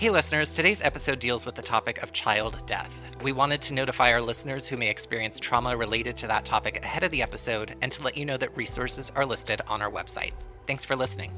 [0.00, 2.90] Hey, listeners, today's episode deals with the topic of child death.
[3.20, 7.02] We wanted to notify our listeners who may experience trauma related to that topic ahead
[7.02, 10.32] of the episode and to let you know that resources are listed on our website.
[10.66, 11.32] Thanks for listening.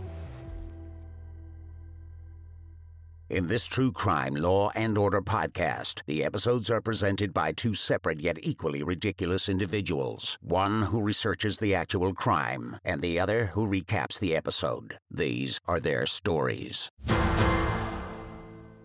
[3.29, 8.21] In this true crime law and order podcast, the episodes are presented by two separate
[8.21, 10.39] yet equally ridiculous individuals.
[10.41, 14.99] One who researches the actual crime, and the other who recaps the episode.
[15.11, 16.93] These are their stories.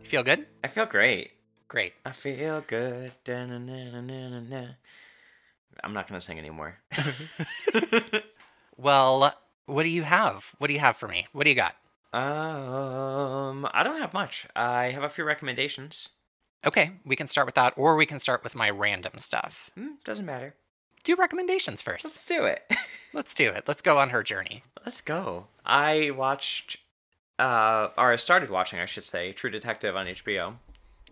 [0.08, 0.46] Feel good?
[0.64, 1.32] I feel great.
[1.68, 1.94] Great.
[2.06, 3.12] I feel good.
[3.26, 4.68] Da-na-na-na-na-na.
[5.84, 6.78] I'm not going to sing anymore.
[8.80, 9.34] Well,
[9.66, 10.54] what do you have?
[10.60, 11.26] What do you have for me?
[11.32, 11.76] What do you got?
[12.14, 14.48] um, I don't have much.
[14.56, 16.10] I have a few recommendations.
[16.64, 19.72] Okay, we can start with that, or we can start with my random stuff.
[19.76, 20.54] Hmm, doesn't matter.
[21.04, 22.06] Do recommendations first.
[22.06, 22.72] Let's do it.
[23.14, 23.64] Let's do it.
[23.68, 24.62] Let's go on her journey.
[24.86, 25.48] Let's go.
[25.66, 26.78] I watched,
[27.40, 30.56] uh, or I started watching, I should say, True Detective on HBO.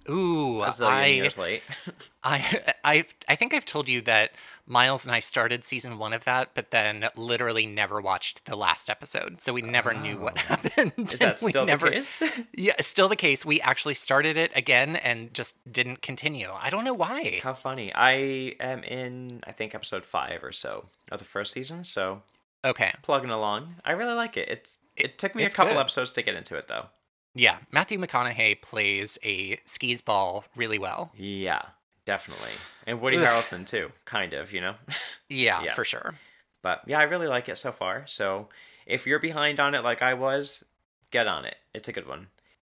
[0.07, 1.63] Ooh, A zillion I, years late.
[2.23, 4.33] I, I, I think I've told you that
[4.67, 8.87] Miles and I started season one of that, but then literally never watched the last
[8.87, 10.41] episode, so we never knew what Oh.
[10.47, 11.11] happened.
[11.11, 12.19] Is that still never, the case?
[12.53, 13.43] Yeah, it's still the case.
[13.47, 16.49] We actually started it again and just didn't continue.
[16.55, 17.39] I don't know why.
[17.41, 17.91] How funny.
[17.95, 22.21] I am in, I think, episode five or so of the first season, so
[22.63, 23.75] Okay, plugging along.
[23.83, 24.49] I really like it.
[24.49, 25.79] It's It took me a couple good.
[25.81, 26.85] episodes to get into it, though.
[27.33, 31.11] yeah, Matthew McConaughey plays a skis ball really well.
[31.17, 31.61] Yeah,
[32.05, 32.51] definitely.
[32.87, 34.75] And Woody Harrelson, too, kind of, you know?
[35.29, 35.73] Yeah, Yeah.
[35.73, 36.15] for sure.
[36.61, 38.03] But yeah, I really like it so far.
[38.07, 38.47] So
[38.85, 40.63] if you're behind on it like I was,
[41.11, 41.55] get on it.
[41.73, 42.27] It's a good one.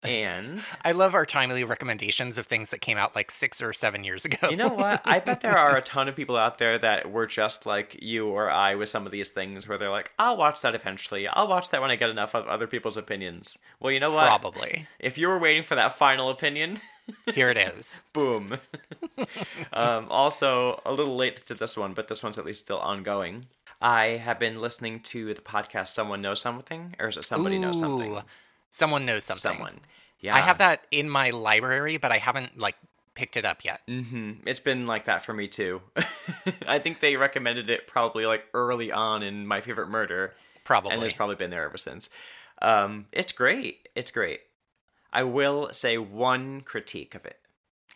[0.03, 4.05] And I love our timely recommendations of things that came out like six or seven
[4.05, 4.49] years ago.
[4.51, 5.03] you know what?
[5.05, 8.29] I bet there are a ton of people out there that were just like you
[8.29, 11.29] or I with some of these things where they're like, I'll watch that eventually.
[11.29, 13.59] I'll watch that when I get enough of other people's opinions.
[13.79, 14.27] Well, you know what?
[14.27, 14.87] Probably.
[14.99, 16.79] If you were waiting for that final opinion,
[17.35, 18.01] Here it is.
[18.13, 18.59] boom.
[19.73, 23.47] um, also, a little late to this one, but this one's at least still ongoing.
[23.83, 27.79] I have been listening to the podcast Someone Knows Something, or is it Somebody Knows
[27.79, 28.21] Something?
[28.71, 29.53] Someone knows something.
[29.53, 29.81] Someone.
[30.21, 30.37] Yeah.
[30.37, 32.77] I have that in my library, but I haven't like
[33.15, 33.81] picked it up yet.
[33.89, 35.83] hmm It's been like that for me too.
[36.67, 40.93] I think they recommended it probably like early on in My Favorite Murder, Probably.
[40.95, 42.09] and it's probably been there ever since.
[42.63, 43.89] Um, it's great.
[43.95, 44.41] It's great.
[45.13, 47.37] I will say one critique of it.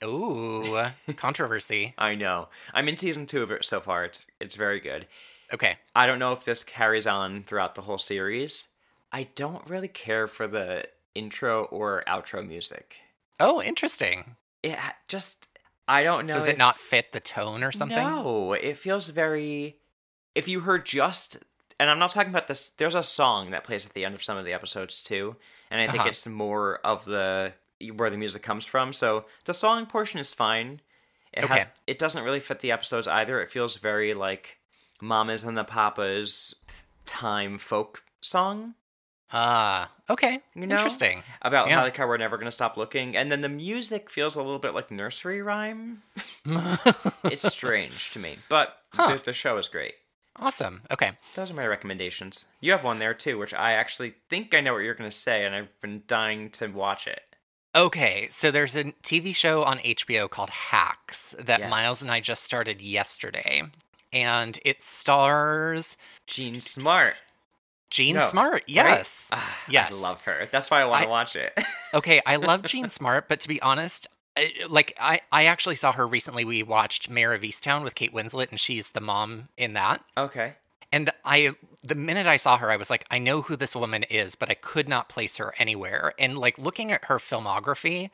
[0.02, 0.82] Ooh,
[1.16, 1.94] controversy.
[1.96, 2.48] I know.
[2.72, 4.04] I'm in season two of it so far.
[4.04, 5.06] It's it's very good.
[5.52, 5.76] Okay.
[5.94, 8.66] I don't know if this carries on throughout the whole series.
[9.14, 12.96] I don't really care for the intro or outro music.
[13.38, 14.34] Oh, interesting.
[14.64, 14.76] It
[15.06, 15.46] just
[15.86, 16.32] I don't know.
[16.34, 17.96] Does if- it not fit the tone or something?
[17.96, 19.76] No, it feels very.
[20.34, 21.36] If you heard just,
[21.78, 22.70] and I'm not talking about this.
[22.76, 25.36] There's a song that plays at the end of some of the episodes too,
[25.70, 26.08] and I think Uh-huh.
[26.08, 27.52] it's more of the
[27.94, 28.92] where the music comes from.
[28.92, 30.80] So the song portion is fine.
[31.32, 31.62] It has.
[31.62, 31.70] Okay.
[31.86, 33.40] It doesn't really fit the episodes either.
[33.40, 34.58] It feels very like
[35.00, 36.54] Mamas and the Papas
[37.06, 38.74] time folk song.
[39.36, 40.38] Ah, okay.
[40.54, 40.76] You know?
[40.76, 41.24] Interesting.
[41.42, 41.78] About Yeah.
[41.78, 44.60] how like how we're never gonna stop looking, and then the music feels a little
[44.60, 46.02] bit like nursery rhyme.
[47.24, 49.16] it's strange to me, but Huh.
[49.16, 49.94] the, the show is great.
[50.36, 50.82] awesome.
[50.92, 51.12] Okay.
[51.34, 52.46] Those are my recommendations.
[52.60, 55.16] You have one there too, which I actually think I know what you're going to
[55.16, 57.22] say, and I've been dying to watch it.
[57.76, 61.70] Okay, so there's a TV show on HBO called Hacks that Yes.
[61.70, 63.62] Miles and I just started yesterday.
[64.12, 65.96] And it stars
[66.28, 67.14] Jean Smart.
[67.90, 68.64] Jean No, Smart.
[68.66, 69.28] Yes.
[69.32, 69.92] Ah, Yes.
[69.92, 70.48] I love her.
[70.50, 71.56] That's why I want to watch it.
[71.94, 74.06] okay, I love Jean Smart, but to be honest,
[74.36, 76.44] I, like I, I actually saw her recently.
[76.44, 80.02] We watched Mare of Easttown with Kate Winslet, and she's the mom in that.
[80.18, 80.54] okay.
[80.92, 84.04] And I, the minute I saw her, I was like, I know who this woman
[84.04, 86.14] is, but I could not place her anywhere.
[86.20, 88.10] And like looking at her filmography,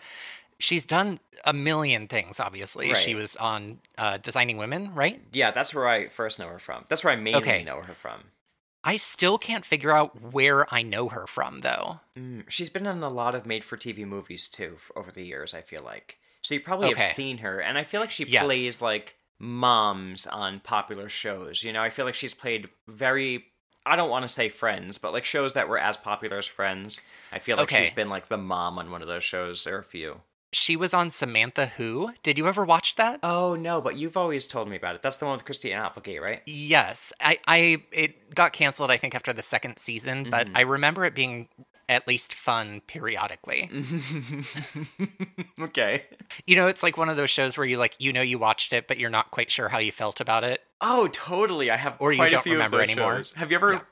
[0.59, 2.41] she's done a million things.
[2.41, 5.21] Obviously, she was on uh, Designing Women, right?
[5.31, 6.87] Yeah, that's where I first know her from.
[6.89, 7.63] That's where I mainly Okay.
[7.65, 8.25] know her from.
[8.83, 12.01] I still can't figure out where I know her from, though.
[12.17, 15.55] Mm, she's been in a lot of made-for-TV movies too over the years.
[15.55, 17.03] I feel like so you probably Okay.
[17.03, 18.45] have seen her, and I feel like she Yes.
[18.45, 21.63] plays like moms on popular shows.
[21.63, 23.45] You know, I feel like she's played very.
[23.87, 27.01] I don't want to say Friends, but like shows that were as popular as Friends.
[27.33, 27.77] I feel like Okay.
[27.77, 30.21] she's been like the mom on one of those shows or a few.
[30.53, 32.13] She was on Samantha Who.
[32.23, 33.21] Did you ever watch that?
[33.23, 35.03] Oh no, but you've always told me about it.
[35.03, 36.43] That's the one with Christina Applegate, right?
[36.47, 38.91] Yes, I, I, it got canceled.
[38.91, 40.57] I think after the second season, but Mm-hmm.
[40.57, 41.49] I remember it being
[41.89, 43.69] at least fun periodically.
[45.61, 46.05] okay.
[46.47, 48.73] You know, it's like one of those shows where you like, you know, you watched
[48.73, 50.63] it, but you're not quite sure how you felt about it.
[50.81, 51.71] Oh, totally.
[51.71, 53.17] I have Or you quite don't a few remember anymore?
[53.17, 53.33] shows.
[53.35, 53.83] Have you ever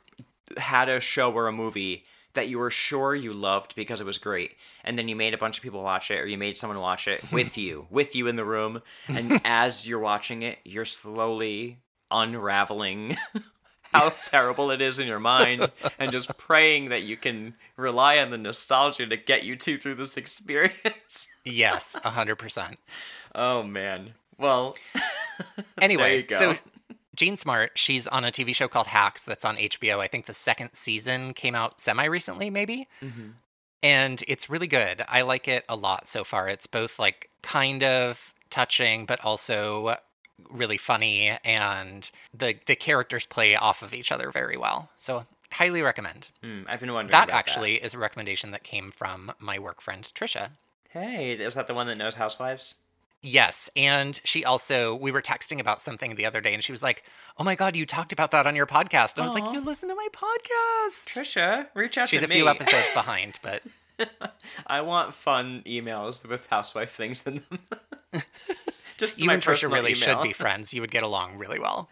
[0.57, 2.05] had a show or a movie
[2.39, 5.39] that you were sure you loved because it was great, and then you made a
[5.39, 8.27] bunch of people watch it, or you made someone watch it with you, with you
[8.29, 11.79] in the room, and as you're watching it, you're slowly
[12.11, 13.17] unraveling
[13.93, 18.31] how terrible it is in your mind and just praying that you can rely on
[18.31, 21.27] the nostalgia to get you two through this experience.
[21.45, 22.77] Yes, 100%.
[23.35, 24.15] oh man.
[24.39, 24.77] Well,
[25.81, 26.57] Anyway, so.
[27.19, 29.99] Jean Smart, she's on a TV show called Hacks that's on HBO.
[29.99, 32.87] I think the second season came out semi recently, maybe.
[33.03, 33.33] Mhm.
[33.83, 35.05] And it's really good.
[35.09, 36.49] I like it a lot so far.
[36.49, 39.97] It's both like kind of touching, but also
[40.49, 44.89] really funny, and the the characters play off of each other very well.
[44.97, 46.29] So highly recommend.
[46.41, 47.11] Hmm, I've been wondering.
[47.11, 50.51] That actually is a recommendation that came from my work friend Trisha.
[50.91, 52.77] Hey, is that the one that knows Housewives?
[53.21, 56.85] Yes, and she also we were texting about something the other day, and she was
[56.85, 57.03] like,
[57.37, 59.61] "Oh my god, you talked about that on your podcast." And I was like, "You
[59.61, 62.21] listen to my podcast." Trisha, reach out to me.
[62.21, 62.37] She's a me.
[62.37, 63.63] few episodes behind, but
[64.67, 68.23] I want fun emails with housewife things in them.
[68.99, 70.73] Just you and Trisha really should be friends.
[70.73, 71.89] You would get along really well.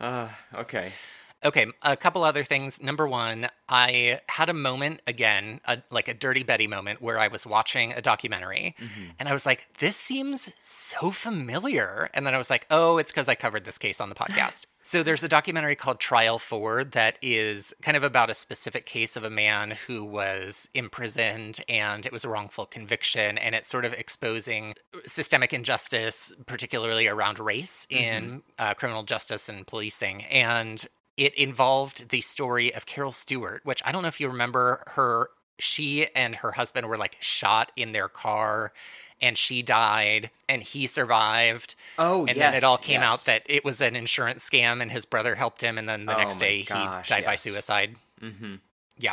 [0.00, 0.92] Uh, okay.
[1.42, 2.82] Okay, a couple other things.
[2.82, 7.28] Number one, I had a moment again, a, like a Dirty Betty moment, where I
[7.28, 8.76] was watching a documentary
[9.18, 12.10] and I was like, this seems so familiar.
[12.12, 14.66] And then I was like, oh, it's because I covered this case on the podcast.
[14.82, 19.16] so there's a documentary called Trial 4 that is kind of about a specific case
[19.16, 23.38] of a man who was imprisoned and it was a wrongful conviction.
[23.38, 24.74] And it's sort of exposing
[25.06, 30.24] systemic injustice, particularly around race in uh, criminal justice and policing.
[30.24, 30.86] And
[31.20, 35.28] it involved the story of Carol Stuart, which I don't know if you remember her.
[35.58, 38.72] She and her husband were like shot in their car
[39.20, 41.74] and she died and he survived.
[41.98, 43.10] Oh, and then it all came yes.
[43.10, 45.76] out that it was an insurance scam and his brother helped him.
[45.76, 47.96] And then the Oh next day gosh, he died by suicide.
[48.22, 48.54] Mm-hmm.
[48.98, 49.12] Yeah.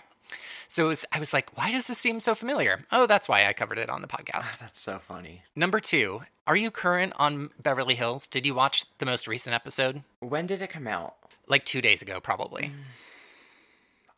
[0.70, 2.86] So it was, I was like, why does this seem so familiar?
[2.92, 4.60] Oh, that's why I covered it on the podcast.
[4.60, 5.44] That's so funny.
[5.56, 8.28] Number two, are you current on Beverly Hills?
[8.28, 10.04] Did you watch the most recent episode?
[10.20, 11.16] When did it come out?
[11.48, 12.72] Like two days ago, probably.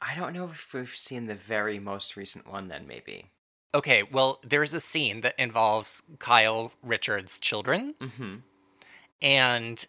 [0.02, 2.68] I don't know if we've seen the very most recent one.
[2.70, 3.26] Then maybe.
[3.76, 8.36] Okay, well, there's a scene that involves Kyle Richards' children, Mm-hmm.
[9.22, 9.86] and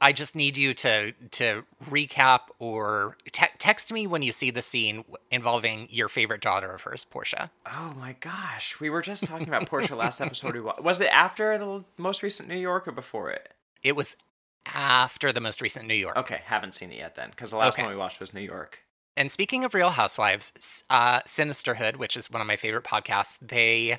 [0.00, 4.60] I just need you to to recap or te- text me when you see the
[4.62, 7.50] scene involving your favorite daughter of hers, Portia.
[7.72, 10.54] Oh my gosh, we were just talking about Portia last episode.
[10.54, 13.52] We was it after the most recent New York or before it?
[13.82, 14.16] It was
[14.66, 16.16] after the most recent New York.
[16.16, 17.82] Okay, haven't seen it yet then, because the last Okay.
[17.84, 18.80] one we watched was New York.
[19.16, 23.98] And speaking of Real Housewives, uh, Sinisterhood, which is one of my favorite podcasts, they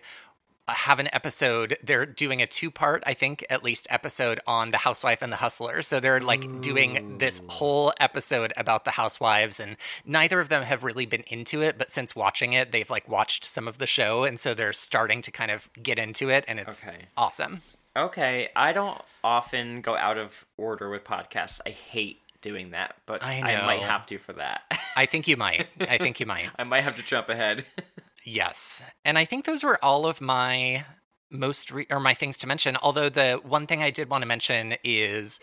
[0.68, 1.75] Uh, have an episode.
[1.84, 5.38] They're doing a two part, I think, at least episode on the housewife and the
[5.38, 5.81] hustler.
[5.81, 9.75] So they're like doing this whole episode about the housewives, and
[10.06, 11.80] neither of them have really been into it.
[11.80, 15.22] But since watching it, they've like watched some of the show, and so they're starting
[15.24, 17.06] to kind of get into it, and it's Okay.
[17.18, 17.64] awesome.
[17.98, 21.60] Okay, I don't often go out of order with podcasts.
[21.66, 24.62] I hate doing that, but I I, might have to for that.
[24.96, 25.68] I think you might.
[25.81, 26.50] I think you might.
[26.57, 27.66] I might have to jump ahead.
[28.23, 28.83] Yes.
[29.03, 30.85] And I think those were all of my
[31.31, 32.77] most re- or my things to mention.
[32.77, 35.39] Although the one thing I did want to mention is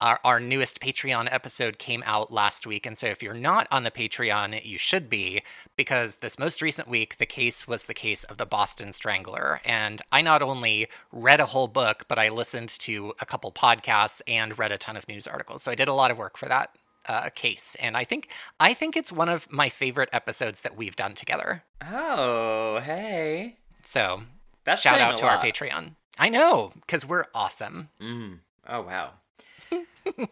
[0.00, 2.84] our, our newest Patreon episode came out last week.
[2.84, 5.42] And so if you're not on the Patreon, you should be,
[5.76, 9.60] because this most recent week, the case was the case of the Boston Strangler.
[9.64, 14.20] And I not only read a whole book, but I listened to a couple podcasts
[14.26, 15.62] and read a ton of news articles.
[15.62, 16.70] So I did a lot of work for that.
[17.08, 20.96] Uh, case and I think I think it's one of my favorite episodes that we've
[20.96, 21.62] done together.
[21.88, 23.56] oh, hey.
[23.84, 24.22] So
[24.64, 25.38] That's shout out to our.
[25.38, 25.92] Patreon.
[26.18, 27.90] I know, because we're awesome.
[28.00, 28.38] Mm.
[28.68, 29.10] Oh, wow.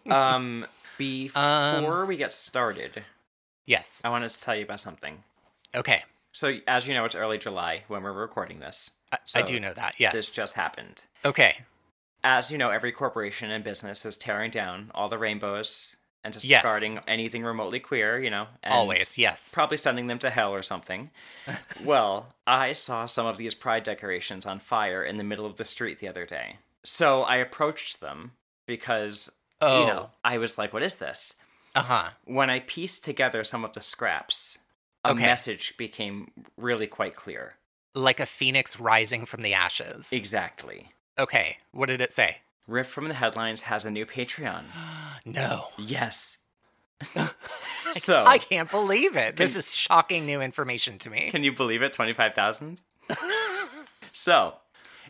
[0.10, 0.66] um,
[0.98, 3.04] before we get started,
[3.66, 4.00] Yes.
[4.04, 5.22] I wanted to tell you about something.
[5.74, 6.02] Okay.
[6.32, 8.90] So, as you know, it's early July when we're recording this.
[9.12, 9.94] I, I do know that.
[9.98, 10.12] Yes.
[10.12, 11.02] This just happened.
[11.24, 11.58] okay.
[12.26, 16.62] As you know, every corporation and business is tearing down all the rainbows and Yes.
[16.62, 18.46] discarding anything remotely queer, you know.
[18.62, 19.18] and Always.
[19.18, 19.50] Yes.
[19.52, 21.10] Probably sending them to hell or something.
[21.84, 25.64] well, I saw some of these pride decorations on fire in the middle of the
[25.64, 26.56] street the other day.
[26.82, 28.32] So I approached them
[28.66, 29.80] because, oh.
[29.80, 31.34] you know, I was like, what is this?
[31.74, 32.08] Uh huh.
[32.24, 34.58] When I pieced together some of the scraps,
[35.04, 35.26] a Okay.
[35.26, 37.54] message became really quite clear.
[37.94, 40.12] Like a phoenix rising from the ashes.
[40.12, 40.90] Exactly.
[41.18, 41.58] Okay.
[41.72, 42.38] What did it say?
[42.66, 44.64] Riff from the Headlines has a new Patreon.
[45.24, 45.68] no.
[45.78, 46.38] Yes.
[47.92, 49.36] so, I can't believe it.
[49.36, 51.28] This is shocking new information to me.
[51.30, 51.92] can you believe it?
[51.92, 52.80] 25,000?
[54.12, 54.54] so,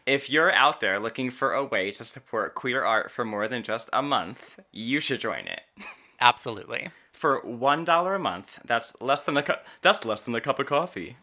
[0.07, 3.63] if you're out there looking for a way to support queer art for more than
[3.63, 5.61] just a month, you should join it.
[6.21, 6.89] Absolutely.
[7.13, 9.65] For one dollar a month, that's less than a cup.
[9.83, 11.17] That's less than a cup of coffee,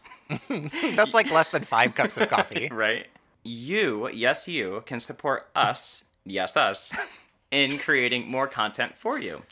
[0.48, 2.68] That's like less than five cups of coffee.
[2.72, 3.06] right?
[3.44, 6.90] You, yes, you can support us, yes, us,
[7.50, 9.42] in creating more content for you.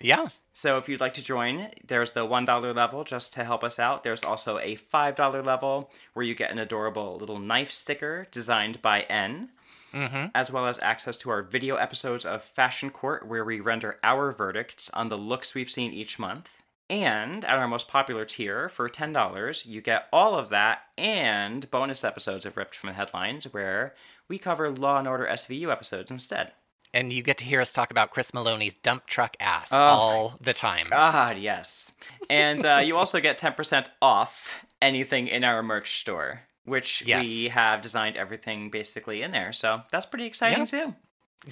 [0.00, 0.28] Yeah.
[0.52, 4.02] So if you'd like to join, there's the $1 level just to help us out.
[4.02, 9.02] There's also a $5 level where you get an adorable little knife sticker designed by
[9.02, 9.50] N,
[9.92, 10.26] mm-hmm.
[10.34, 14.32] as well as access to our video episodes of Fashion Court where we render our
[14.32, 16.56] verdicts on the looks we've seen each month.
[16.88, 22.02] And at our most popular tier, for $10, you get all of that and bonus
[22.02, 23.94] episodes of Ripped from the Headlines where
[24.30, 26.52] we cover Law and Order SVU episodes instead.
[26.94, 30.34] And you get to hear us talk about Chris Meloni's dump truck ass Oh all
[30.40, 30.86] the time.
[30.90, 31.92] God, yes.
[32.30, 37.24] And uh, you also get 10% off anything in our merch store, which Yes.
[37.26, 39.52] we have designed everything basically in there.
[39.52, 40.64] So that's pretty exciting Yeah.
[40.86, 40.94] too.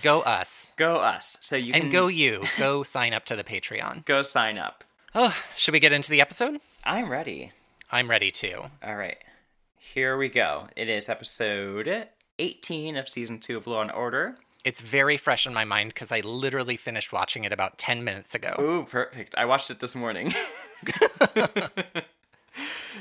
[0.03, 0.73] Go us.
[0.77, 1.37] Go us.
[1.41, 2.45] So you can And go you.
[2.59, 4.05] Go sign up to the Patreon.
[4.05, 4.83] go sign up.
[5.15, 6.61] Oh, should we get into the episode?
[6.85, 7.53] I'm ready.
[7.91, 8.65] I'm ready too.
[8.83, 9.17] All right.
[9.77, 10.67] Here we go.
[10.77, 12.09] It is episode
[12.39, 14.37] 18 of season 2 of Law and Order.
[14.65, 18.35] It's very fresh in my mind because I literally finished watching it about 10 minutes
[18.35, 18.55] ago.
[18.61, 19.35] Ooh, perfect.
[19.39, 20.35] I watched it this morning.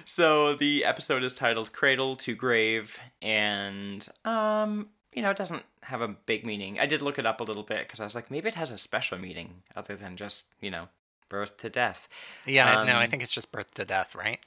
[0.05, 6.01] so the episode is titled Cradle to Grave and um, you know, it doesn't have
[6.01, 6.79] a big meaning.
[6.79, 8.71] I did look it up a little bit because I was like maybe it has
[8.71, 10.87] a special meaning other than just, you know,
[11.29, 12.07] birth to death.
[12.45, 14.39] Yeah, no, I Um, think it's just birth to death, right?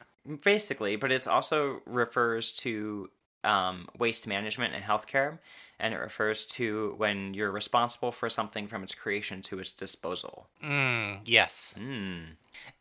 [0.45, 3.11] Basically, but it also refers to
[3.45, 5.39] um, waste management and healthcare
[5.83, 10.47] and it refers to when you're responsible for something from its creation to its disposal.
[10.63, 11.75] Mm, yes.
[11.79, 12.33] Hmm.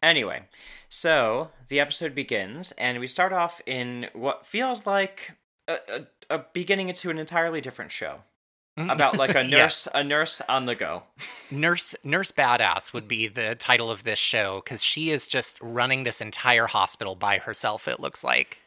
[0.03, 0.43] Anyway,
[0.89, 5.31] so the episode begins, and we start off in what feels like
[5.69, 5.77] a,
[6.29, 8.19] a, a beginning into an entirely different show
[8.77, 9.87] about like a nurse, Yes.
[9.93, 11.03] a nurse on the go.
[11.51, 16.03] Nurse Nurse Badass would be the title of this show because she is just running
[16.03, 17.87] this entire hospital by herself.
[17.87, 18.57] It looks like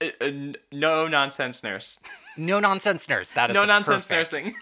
[0.00, 1.98] A- a n- no nonsense nurse.
[2.36, 3.30] no nonsense nurse.
[3.30, 4.54] That is no nonsense perfect- nursing.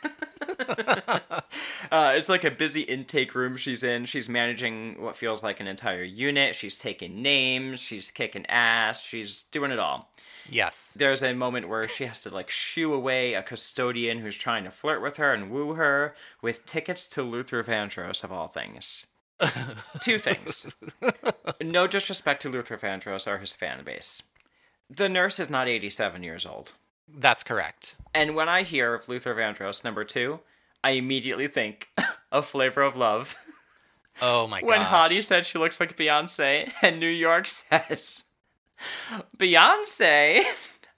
[1.92, 4.04] uh, it's like a busy intake room she's in.
[4.06, 6.54] She's managing what feels like an entire unit.
[6.54, 7.80] She's taking names.
[7.80, 9.02] She's kicking ass.
[9.02, 10.10] She's doing it all.
[10.50, 10.94] Yes.
[10.96, 14.70] there's a moment where she has to like shoo away a custodian who's trying to
[14.70, 19.04] flirt with her and woo her with tickets to Luther Vandross of all things.
[20.00, 20.66] Two things.
[21.62, 24.22] No disrespect to Luther Vandross or his fan base.
[24.90, 26.72] The nurse is not 87 years old.
[27.16, 27.96] That's correct.
[28.14, 30.40] And when I hear of Luther Vandross number two,
[30.82, 31.88] I immediately think
[32.32, 33.36] of Flavor of Love.
[34.20, 34.66] Oh my god.
[34.68, 38.24] when Hottie said she looks like Beyonce, and New York says,
[39.36, 40.44] Beyonce?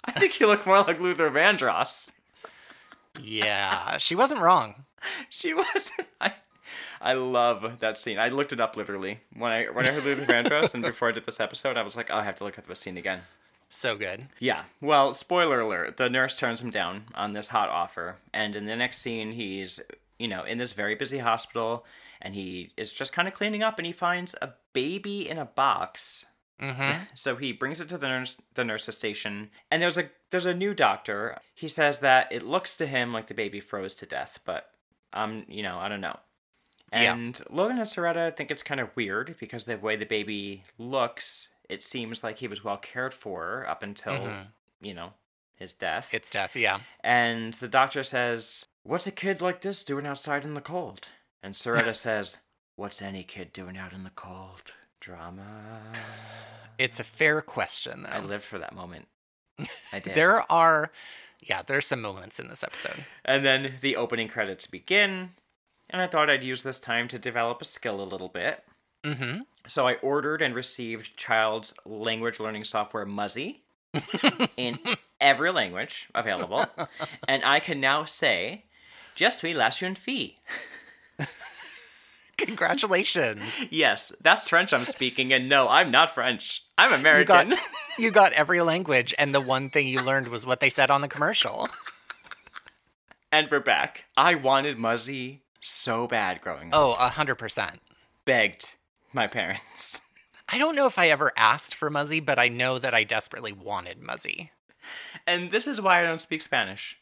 [0.05, 2.09] I think you look more like Luther Vandross.
[3.21, 4.87] Yeah, she wasn't wrong.
[5.29, 6.07] She wasn't.
[6.21, 6.33] I,
[7.01, 8.19] I love that scene.
[8.19, 11.13] I looked it up literally when I when I heard Luther Vandross, and before I
[11.13, 13.21] did this episode, I was like, oh, I have to look at this scene again.
[13.71, 14.27] So good.
[14.41, 14.65] Yeah.
[14.81, 18.77] Well, spoiler alert: the nurse turns him down on this hot offer, and in the
[18.77, 19.81] next scene, he's
[20.19, 21.87] you know in this very busy hospital,
[22.21, 25.45] and he is just kind of cleaning up, and he finds a baby in a
[25.45, 26.27] box.
[26.61, 27.05] Mm-hmm.
[27.15, 30.55] So he brings it to the nurse the nurse's station, and there's a there's a
[30.55, 31.39] new doctor.
[31.55, 34.69] He says that it looks to him like the baby froze to death, but
[35.13, 36.19] um, you know, I don't know.
[36.93, 37.15] Yeah.
[37.15, 41.49] And Logan and Cerreta think it's kind of weird because the way the baby looks,
[41.71, 44.47] it seems like he was well cared for up until Mhm.
[44.81, 45.13] you know
[45.55, 46.13] his death.
[46.15, 46.57] It's death.
[46.57, 46.81] Yeah.
[47.05, 51.09] and the doctor says, "What's a kid like this doing outside in the cold?"
[51.43, 52.39] And Cerreta says,
[52.77, 55.81] "What's any kid doing out in the cold?" Drama.
[56.79, 58.09] It's a fair question, though.
[58.11, 59.09] I lived for that moment.
[59.93, 60.15] I did.
[60.15, 60.91] There are,
[61.41, 63.05] yeah, there's some moments in this episode.
[63.25, 65.35] And then the opening credits begin,
[65.91, 68.65] and I thought I'd use this time to develop a skill a little bit.
[69.05, 69.41] Mm-hmm.
[69.67, 73.63] So I ordered and received child's language learning software Muzzy
[74.57, 74.79] in
[75.21, 76.65] every language available,
[77.29, 78.65] and I can now say,
[79.15, 80.31] "Je suis la jeune fille."
[82.39, 83.43] Congratulations.
[83.71, 86.65] Yes, that's French I'm speaking, and no, I'm not French.
[86.79, 87.51] I'm You American.
[87.51, 87.59] got,
[87.99, 91.03] you got every language, and the one thing you learned was what they said on
[91.03, 91.69] the commercial.
[93.33, 94.05] and we're back.
[94.17, 96.81] I wanted Muzzy so bad growing up.
[96.81, 97.81] Oh, a hundred percent.
[98.25, 98.75] Begged
[99.13, 100.01] my parents.
[100.49, 103.53] I don't know if I ever asked for Muzzy, but I know that I desperately
[103.53, 104.51] wanted Muzzy
[105.27, 106.99] And this is why I don't speak Spanish.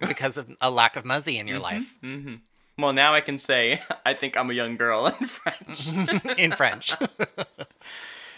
[0.00, 2.36] because of a lack of Muzzy in your life hmm
[2.78, 5.88] Well, now I can say I think I'm a young girl in French.
[6.38, 6.94] in French.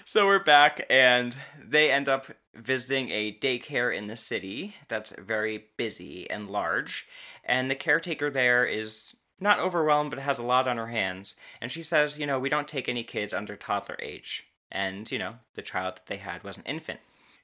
[0.04, 5.64] so we're back, and they end up visiting a daycare in the city that's very
[5.76, 7.06] busy and large.
[7.44, 11.34] And the caretaker there is not overwhelmed, but has a lot on her hands.
[11.60, 14.46] And she says, you know, we don't take any kids under toddler age.
[14.70, 17.00] And, you know, the child that they had was an infant.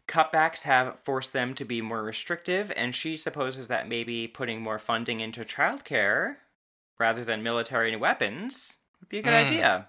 [0.07, 4.79] Cutbacks have forced them to be more restrictive, and she supposes that maybe putting more
[4.79, 6.37] funding into childcare
[6.99, 9.45] rather than military and weapons would be a good Mm.
[9.45, 9.89] idea.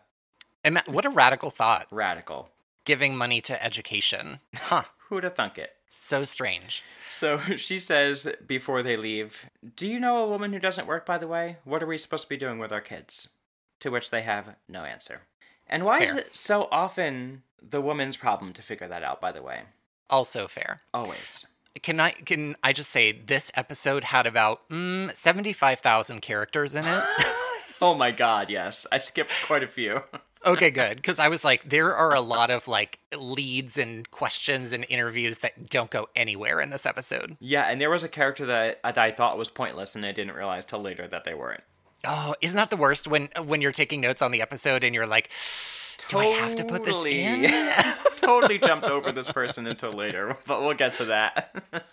[0.65, 1.87] Ima- what a radical thought.
[1.89, 2.49] Radical.
[2.83, 4.41] Giving money to education.
[4.55, 4.83] Huh.
[5.09, 5.71] Who'd have thunk it?
[5.89, 6.83] So strange.
[7.09, 11.17] So she says before they leave, Do you know a woman who doesn't work, by
[11.17, 11.57] the way?
[11.63, 13.29] What are we supposed to be doing with our kids?
[13.81, 15.21] To which they have no answer.
[15.67, 19.41] And why is it so often the woman's problem to figure that out, by the
[19.41, 19.61] way?
[20.09, 20.81] Also fair.
[20.93, 21.45] Always.
[21.81, 26.73] Can I can I just say this episode had about mm, seventy five thousand characters
[26.73, 27.03] in it?
[27.81, 28.85] Oh my god, yes.
[28.91, 30.03] I skipped quite a few.
[30.45, 30.97] okay, good.
[30.97, 35.39] Because I was like, there are a lot of like leads and questions and interviews
[35.39, 37.37] that don't go anywhere in this episode.
[37.39, 40.35] yeah, and there was a character that, that I thought was pointless, and I didn't
[40.35, 41.63] realize till later that they weren't.
[42.05, 45.05] Oh, isn't that the worst when when you're taking notes on the episode and you're
[45.05, 45.29] like,
[46.07, 47.51] do I have to put this in?
[48.15, 51.63] totally jumped over this person until later, but we'll get to that.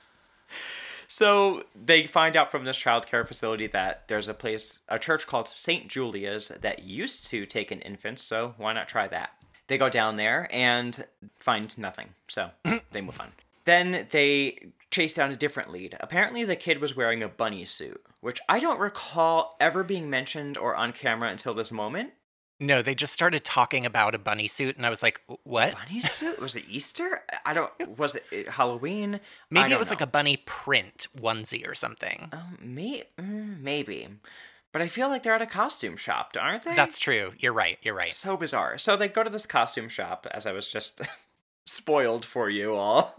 [1.08, 5.48] so they find out from this childcare facility that there's a place, a church called
[5.48, 5.88] St.
[5.88, 9.30] Julia's that used to take in infants, so why not try that?
[9.68, 11.04] They go down there and
[11.40, 12.50] find nothing, so
[12.92, 13.32] they move on.
[13.64, 15.96] Then they chase down a different lead.
[16.00, 20.56] Apparently, the kid was wearing a bunny suit, which I don't recall ever being mentioned
[20.56, 22.12] or on camera until this moment.
[22.58, 25.75] No, they just started talking about a bunny suit, and I was like, what?
[25.75, 26.40] bunny suit?
[26.40, 27.22] Was it Easter?
[27.44, 27.98] I don't.
[27.98, 29.20] Was it Halloween?
[29.50, 32.28] Maybe it was like a bunny print onesie or something.
[32.32, 34.08] Um, may, mm, maybe,
[34.72, 36.75] but I feel like they're at a costume shop, aren't they?
[36.75, 37.32] That's true.
[37.38, 37.78] You're right.
[37.82, 38.12] You're right.
[38.12, 38.78] so bizarre.
[38.78, 41.02] So they go to this costume shop, as I was just
[41.66, 43.14] spoiled for you all,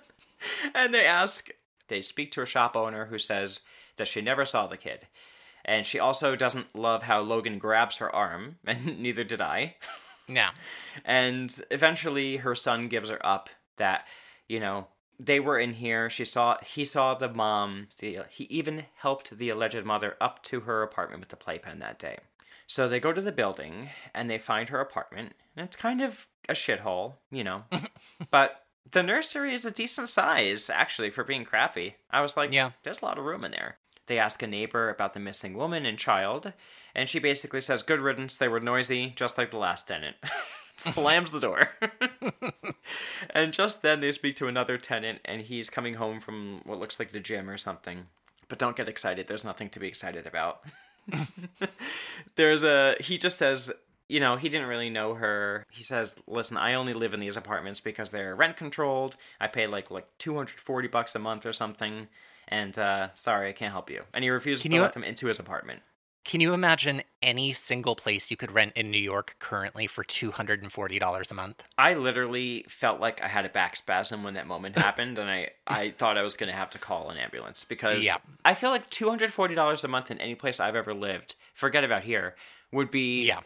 [0.74, 1.50] and they ask.
[1.88, 3.60] They speak to a shop owner who says
[3.96, 5.06] that she never saw the kid.
[5.66, 9.76] And she also doesn't love how Logan grabs her arm, and neither did I.
[10.28, 10.50] Yeah.
[11.04, 14.06] and eventually her son gives her up that
[14.48, 14.88] you know
[15.20, 19.50] they were in here she saw he saw the mom the, he even helped the
[19.50, 22.18] alleged mother up to her apartment with the playpen that day
[22.66, 26.26] so they go to the building and they find her apartment and it's kind of
[26.48, 27.62] a shithole you know
[28.32, 32.72] but the nursery is a decent size actually for being crappy i was like Yeah.
[32.82, 35.84] there's a lot of room in there they ask a neighbor about the missing woman
[35.86, 36.52] and child,
[36.94, 40.16] and she basically says, Good riddance, they were noisy, just like the last tenant.
[40.76, 41.70] Slams the door.
[43.30, 46.98] and just then they speak to another tenant, and he's coming home from what looks
[46.98, 48.06] like the gym or something.
[48.48, 50.60] But don't get excited, there's nothing to be excited about.
[52.36, 52.96] There's a.
[53.00, 53.70] He just says,
[54.08, 55.66] you know, he didn't really know her.
[55.70, 59.16] He says, "Listen, I only live in these apartments because they're rent controlled.
[59.40, 62.08] I pay like like 240 bucks a month or something."
[62.48, 64.02] And uh, sorry, I can't help you.
[64.14, 65.80] And he refuses Can to you- let them into his apartment.
[66.24, 71.30] Can you imagine any single place you could rent in New York currently for $240
[71.30, 71.62] a month?
[71.78, 75.50] I literally felt like I had a back spasm when that moment happened, and I,
[75.68, 78.16] I thought I was going to have to call an ambulance because Yeah.
[78.44, 82.34] I feel like $240 a month in any place I've ever lived, forget about here,
[82.72, 83.40] would be Yeah.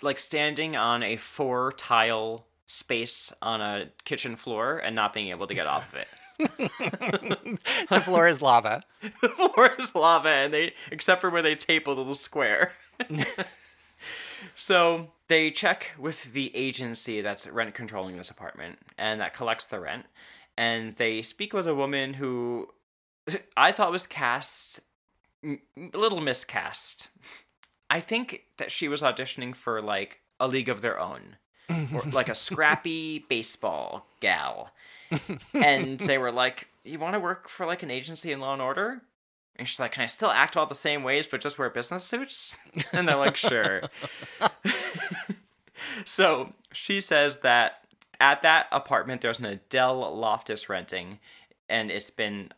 [0.00, 5.46] like standing on a four tile space on a kitchen floor and not being able
[5.48, 6.08] to get off of it.
[7.88, 8.84] The floor is lava.
[9.22, 12.72] the floor is lava, and they except for where they tape a little square.
[14.54, 19.80] so they check with the agency that's rent controlling this apartment and that collects the
[19.80, 20.06] rent,
[20.56, 22.68] and they speak with a woman who
[23.56, 24.80] I thought was cast
[25.44, 25.58] a
[25.94, 27.08] little miscast.
[27.90, 31.36] I think that she was auditioning for like a league of their own.
[31.94, 34.70] or like a scrappy baseball gal.
[35.54, 38.62] And they were like, You want to work for like an agency in Law and
[38.62, 39.02] Order?
[39.56, 42.04] And she's like, Can I still act all the same ways but just wear business
[42.04, 42.56] suits?
[42.92, 43.82] And they're like, Sure.
[46.04, 47.86] so she says that
[48.20, 51.18] at that apartment there's an Adele Loftus renting,
[51.68, 52.50] and it's been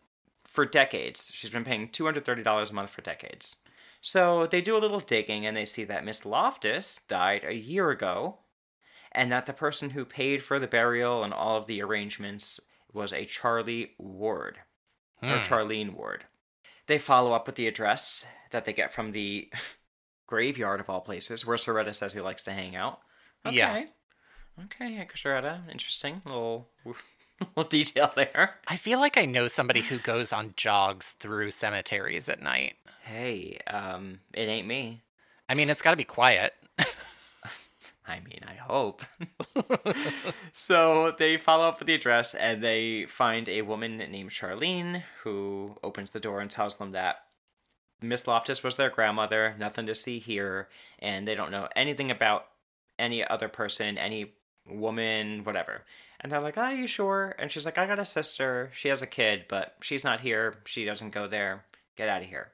[0.45, 1.31] for decades.
[1.35, 3.57] She's been paying $230 a month for decades.
[4.01, 7.91] So they do a little digging and they see that Miss Loftus died a year
[7.91, 8.37] ago
[9.15, 12.61] and that the person who paid for the burial and all of the arrangements
[12.93, 14.59] was a Charlie Ward
[15.23, 15.35] or Hmm.
[15.43, 16.25] Charlene Ward.
[16.87, 19.51] They follow up with the address that they get from the
[20.27, 23.01] graveyard of all places where Cerreta says he likes to hang out.
[23.47, 23.57] Okay.
[23.57, 23.85] Yeah.
[24.65, 25.63] Okay, Cerreta.
[25.71, 26.69] Interesting little
[27.57, 28.57] little detail there.
[28.69, 32.75] I feel like I know somebody who goes on jogs through cemeteries at night.
[33.03, 35.03] Hey, um, it ain't me.
[35.49, 36.55] I mean, it's got to be quiet.
[38.07, 39.03] I mean, I hope.
[40.53, 45.77] so they follow up with the address and they find a woman named Charlene who
[45.83, 47.25] opens the door and tells them that
[48.03, 52.47] Miss Loftus was their grandmother, nothing to see here, and they don't know anything about
[52.99, 54.35] any other person, any
[54.69, 55.83] woman, whatever.
[56.21, 57.35] And they're like, Are you sure?
[57.39, 58.71] And she's like, I got a sister.
[58.75, 60.57] She has a kid, but she's not here.
[60.67, 61.65] She doesn't go there.
[61.97, 62.53] Get out of here.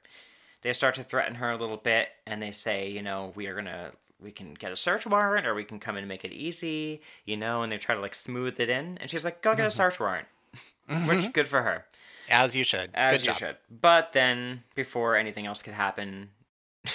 [0.63, 3.55] They start to threaten her a little bit, and they say, You know, we are
[3.55, 3.93] going to.
[4.23, 7.01] We can get a search warrant, or we can come in and make it easy,
[7.25, 7.63] you know.
[7.63, 9.77] And they try to like smooth it in, and she's like, "Go get a mm-hmm.
[9.77, 10.29] search warrant,"
[10.87, 11.31] which mm-hmm.
[11.31, 11.87] good for her.
[12.31, 12.91] As you should.
[12.95, 13.37] As Good you job.
[13.37, 13.57] should.
[13.81, 16.31] But then, before anything else could happen,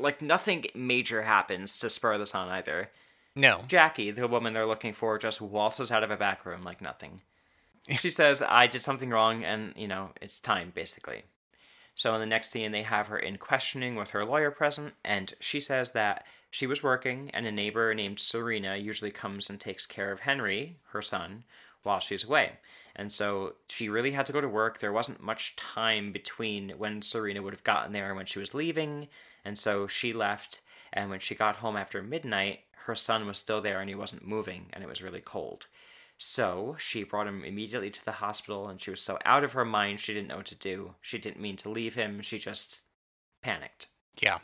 [0.00, 2.90] like nothing major happens to spur this on either.
[3.34, 3.62] No.
[3.66, 7.22] Jackie, the woman they're looking for, just waltzes out of a back room like nothing.
[7.90, 11.24] She says, I did something wrong, and, you know, it's time, basically.
[11.96, 15.34] So in the next scene, they have her in questioning with her lawyer present, and
[15.40, 19.86] she says that she was working, and a neighbor named Serena usually comes and takes
[19.86, 21.44] care of Henry, her son,
[21.82, 22.52] while she's away.
[22.94, 24.78] And so she really had to go to work.
[24.78, 28.52] There wasn't much time between when Serena would have gotten there and when she was
[28.52, 29.08] leaving.
[29.46, 30.60] And so she left.
[30.92, 34.26] And when she got home after midnight, her son was still there and he wasn't
[34.26, 35.68] moving and it was really cold.
[36.18, 39.64] So she brought him immediately to the hospital and she was so out of her
[39.64, 40.96] mind she didn't know what to do.
[41.00, 42.20] She didn't mean to leave him.
[42.20, 42.82] She just
[43.40, 43.86] panicked.
[44.20, 44.40] Yeah.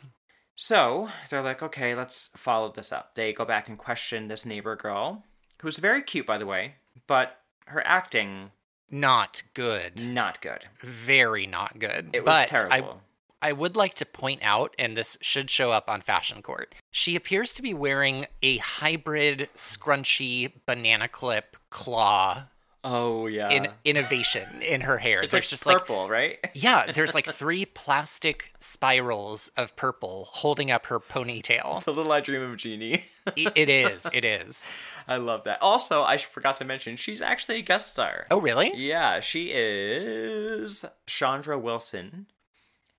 [0.59, 3.15] So they're like, okay, let's follow this up.
[3.15, 5.23] They go back and question this neighbor girl,
[5.61, 6.75] who's very cute, by the way,
[7.07, 8.51] but her acting,
[8.91, 9.97] Not good.
[9.97, 10.65] not good.
[10.81, 12.09] Very not good.
[12.11, 13.01] It was but terrible.
[13.41, 16.75] I, I would like to point out, and this should show up on Fashion Court,
[16.91, 22.43] she appears to be wearing a hybrid scrunchy banana clip claw
[22.83, 23.49] oh, yeah.
[23.49, 25.21] in innovation in her hair.
[25.21, 26.39] it's there's like just purple, right?
[26.53, 31.83] yeah, there's like three plastic spirals of purple holding up her ponytail.
[31.83, 33.05] the little I Dream of Jeannie.
[33.35, 34.67] It is, it is.
[35.07, 35.61] I love that.
[35.61, 38.25] Also, I forgot to mention, she's actually a guest star.
[38.31, 38.71] Oh, really?
[38.75, 42.27] Yeah, she is Chandra Wilson.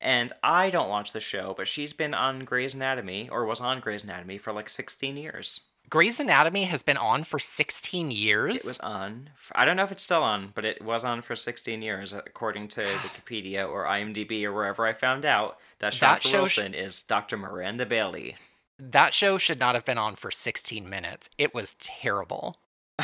[0.01, 3.81] And I don't watch the show, but she's been on Grey's Anatomy, or was on
[3.81, 5.61] Grey's Anatomy for like 16 years.
[5.91, 8.57] Grey's Anatomy has been on for 16 years.
[8.59, 9.31] It was on.
[9.53, 12.69] I don't know if it's still on, but it was on for 16 years, according
[12.69, 17.03] to Wikipedia or IMDb or wherever I found out that That Chandra show sh- is
[17.03, 17.37] Dr.
[17.37, 18.37] Miranda Bailey.
[18.79, 21.29] that show should not have been on for 16 minutes.
[21.39, 22.59] It was terrible.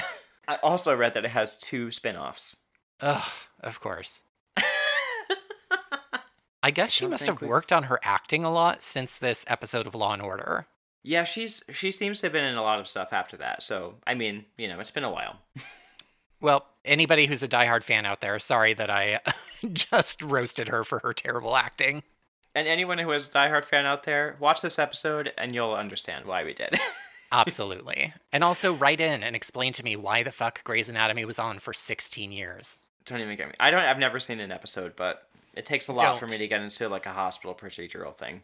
[0.49, 2.57] I also read that it has two spin offs.
[3.01, 3.29] Ugh,
[3.61, 4.22] of course.
[6.62, 9.87] I guess she must have we've- worked on her acting a lot since this episode
[9.88, 10.66] of Law and Order.
[11.07, 13.62] Yeah, she's she seems to have been in a lot of stuff after that.
[13.62, 15.37] So I mean, you know, it's been a while.
[16.38, 19.21] Well, anybody who's a diehard fan out there, sorry that I
[19.73, 22.03] just roasted her for her terrible acting.
[22.55, 26.27] And anyone who is a diehard fan out there, watch this episode and you'll understand
[26.27, 26.79] why we did.
[27.33, 28.12] Absolutely.
[28.33, 31.59] and also write in and explain to me why the fuck Grey's Anatomy was on
[31.59, 32.77] for 16 years.
[33.07, 33.55] don't even get me.
[33.59, 33.81] I don't.
[33.83, 36.33] I've never seen an episode, but it takes a lot for Don't.
[36.33, 38.42] me to get into like a hospital procedural thing.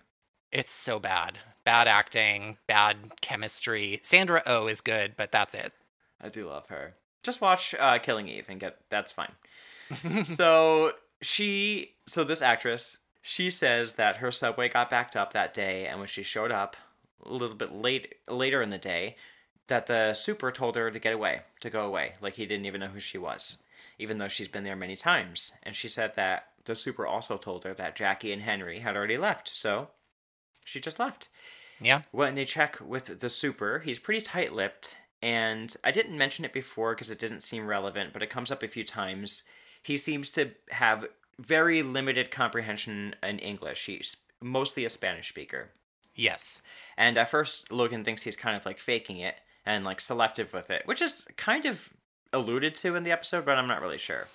[0.53, 1.38] It's so bad.
[1.65, 4.01] Bad acting, bad chemistry.
[4.03, 5.73] Sandra O oh is good, but that's it.
[6.21, 6.95] I do love her.
[7.23, 9.33] Just watch uh, Killing Eve and get that's fine.
[10.25, 15.87] so she, so this actress, she says that her subway got backed up that day,
[15.87, 16.77] and when she showed up
[17.25, 19.17] a little bit late later in the day,
[19.69, 22.81] that the super told her to get away, to go away, like he didn't even
[22.81, 23.57] know who she was,
[23.99, 25.53] even though she's been there many times.
[25.62, 29.17] And she said that the super also told her that Jackie and Henry had already
[29.17, 29.88] left, so
[30.64, 31.29] she just left
[31.81, 32.03] Yeah.
[32.11, 34.96] when they check with the super, he's pretty tight lipped.
[35.22, 38.62] And I didn't mention it before because it didn't seem relevant, but it comes up
[38.62, 39.44] a few times.
[39.83, 41.07] He seems to have
[41.38, 43.87] very limited comprehension in English.
[43.87, 45.70] He's mostly a Spanish speaker.
[46.14, 46.61] Yes.
[46.96, 50.70] And at first, Logan thinks he's kind of like faking it and like selective with
[50.70, 51.88] it, which is kind of
[52.33, 54.27] alluded to in the episode, but I'm not really sure.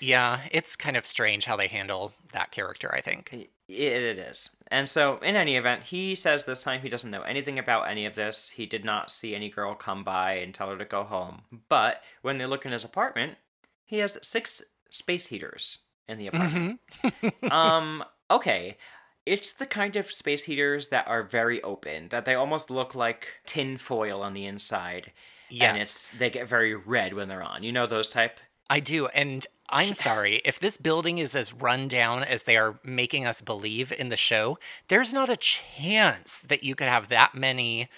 [0.00, 3.48] Yeah, it's kind of strange how they handle that character, I think.
[3.68, 4.50] It, it is.
[4.68, 8.06] And so, in any event, he says this time he doesn't know anything about any
[8.06, 8.48] of this.
[8.48, 11.42] He did not see any girl come by and tell her to go home.
[11.68, 13.38] But when they look in his apartment,
[13.84, 16.80] he has six space heaters in the apartment.
[17.50, 18.76] um, okay.
[19.24, 23.32] It's the kind of space heaters that are very open, that they almost look like
[23.44, 25.12] tin foil on the inside.
[25.50, 25.82] And Yes.
[25.82, 27.62] it's they get very red when they're on.
[27.62, 28.38] You know those type?
[28.68, 29.06] I do.
[29.08, 33.40] And I'm sorry, if this building is as run down as they are making us
[33.40, 37.88] believe in the show, there's not a chance that you could have that many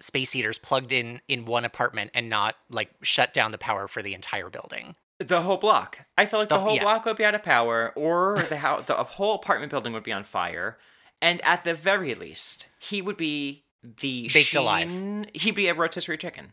[0.00, 4.02] space heaters plugged in in one apartment and not like shut down the power for
[4.02, 4.96] the entire building.
[5.18, 6.00] The whole block.
[6.18, 6.82] I feel like the, The- whole yeah.
[6.82, 10.10] block would be out of power, or the house, the whole apartment building would be
[10.12, 10.78] on fire.
[11.20, 14.90] And at the very least, he would be the Baked alive.
[14.90, 16.52] Sheen- He'd be a rotisserie chicken.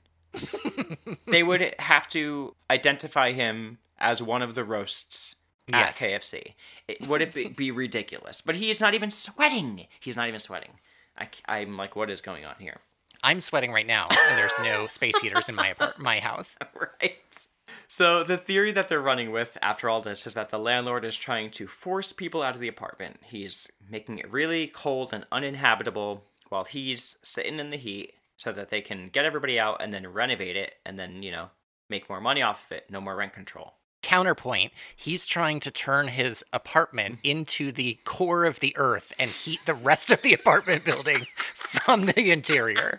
[1.27, 5.35] They would have to identify him as one of the roasts
[5.71, 6.53] at KFC.
[6.87, 8.41] It, would it be, be ridiculous?
[8.41, 9.87] But he's not even sweating.
[9.99, 10.71] He's not even sweating.
[11.17, 12.77] I, am like, what is going on here?
[13.21, 16.57] I'm sweating right now, and there's no space heaters in my apart- my house.
[17.01, 17.47] right.
[17.87, 21.17] So the theory that they're running with after all this is that the landlord is
[21.17, 23.19] trying to force people out of the apartment.
[23.23, 28.69] He's making it really cold and uninhabitable while he's sitting in the heat so that
[28.69, 31.49] they can get everybody out and then renovate it and then, you know,
[31.89, 32.85] make more money off of it.
[32.89, 33.73] No more rent control.
[34.01, 39.59] Counterpoint, he's trying to turn his apartment into the core of the earth and heat
[39.65, 42.97] the rest of the apartment building from the interior.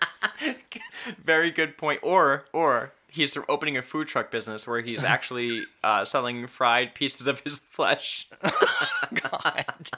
[1.24, 2.00] Very good point.
[2.02, 7.26] Or or he's opening a food truck business where he's actually uh, selling fried pieces
[7.26, 8.28] of his flesh.
[9.14, 9.90] God.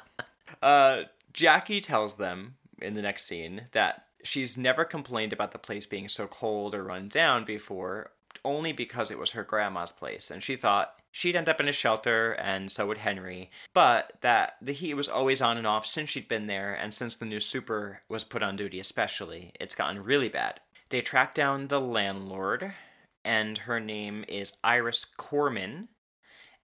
[0.62, 1.02] Uh,
[1.32, 6.08] Jackie tells them in the next scene that she's never complained about the place being
[6.08, 8.10] so cold or run down before,
[8.44, 11.72] only because it was her grandma's place, and she thought she'd end up in a
[11.72, 13.50] shelter, and so would Henry.
[13.74, 17.16] But that the heat was always on and off since she'd been there, and since
[17.16, 20.60] the new super was put on duty, especially, it's gotten really bad.
[20.88, 22.74] They track down the landlord,
[23.24, 25.88] and her name is Iris Corman,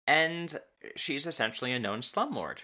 [0.06, 0.58] and
[0.96, 2.58] she's essentially a known slumlord.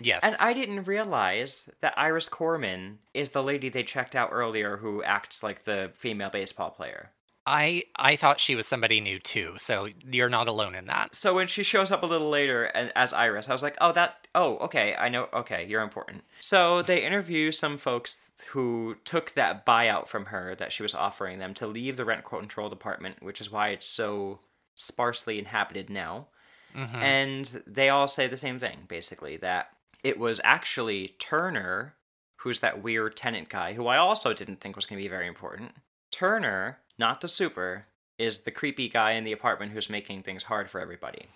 [0.00, 0.20] Yes.
[0.22, 5.02] And I didn't realize that Iris Corman is the lady they checked out earlier who
[5.02, 7.10] acts like the female baseball player.
[7.46, 11.14] I I thought she was somebody new too, so you're not alone in that.
[11.14, 13.92] So when she shows up a little later and as Iris, I was like, "Oh,
[13.92, 15.28] that oh, okay, I know.
[15.32, 20.72] Okay, you're important." So they interview some folks who took that buyout from her that
[20.72, 24.38] she was offering them to leave the rent control department, which is why it's so
[24.74, 26.28] sparsely inhabited now.
[26.76, 26.96] Mm-hmm.
[26.96, 29.70] And they all say the same thing, basically, that
[30.02, 31.94] it was actually Turner,
[32.36, 35.26] who's that weird tenant guy, who I also didn't think was going to be very
[35.26, 35.72] important.
[36.10, 37.86] Turner, not the super,
[38.18, 41.26] is the creepy guy in the apartment who's making things hard for everybody.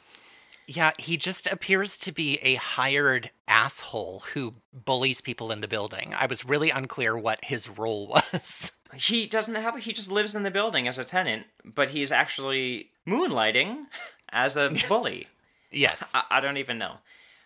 [0.67, 6.15] Yeah, he just appears to be a hired asshole who bullies people in the building.
[6.15, 8.73] I was really unclear what his role was.
[8.95, 12.91] He doesn't have, he just lives in the building as a tenant, but he's actually
[13.07, 13.85] moonlighting
[14.31, 15.27] as a bully.
[15.71, 16.11] yes.
[16.15, 16.97] I, I don't even know.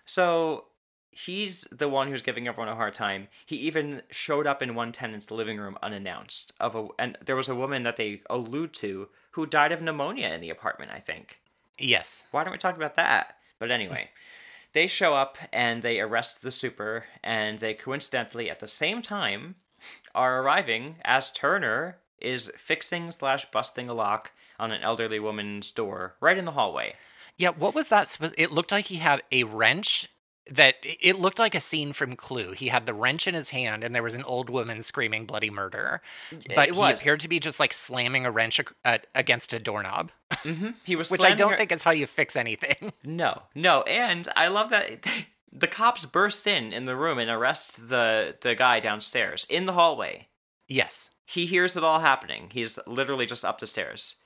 [0.05, 0.65] So
[1.11, 3.29] he's the one who's giving everyone a hard time.
[3.47, 6.53] He even showed up in one tenant's living room unannounced.
[6.61, 10.29] Of a and there was a woman that they allude to who died of pneumonia
[10.29, 10.91] in the apartment.
[10.93, 11.41] I think.
[11.79, 12.27] Yes.
[12.31, 13.37] Why don't we talk about that?
[13.59, 14.11] But anyway,
[14.73, 19.57] they show up and they arrest the super, and they coincidentally at the same time
[20.15, 26.17] are arriving as Turner is fixing slash busting a lock on an elderly woman's door
[26.21, 26.95] right in the hallway.
[27.37, 28.19] Yeah, what was that?
[28.37, 30.09] It looked like he had a wrench
[30.51, 32.53] that it looked like a scene from Clue.
[32.53, 35.51] He had the wrench in his hand and there was an old woman screaming bloody
[35.51, 36.01] murder.
[36.55, 40.11] But it he appeared to be just like slamming a wrench uh, against a doorknob,
[40.85, 42.93] He was which I don't her- think is how you fix anything.
[43.05, 45.07] No, no, and I love that
[45.53, 49.73] the cops burst in in the room and arrest the the guy downstairs in the
[49.73, 50.29] hallway.
[50.69, 51.11] yes.
[51.31, 52.49] He hears it all happening.
[52.51, 54.17] He's literally just up the stairs.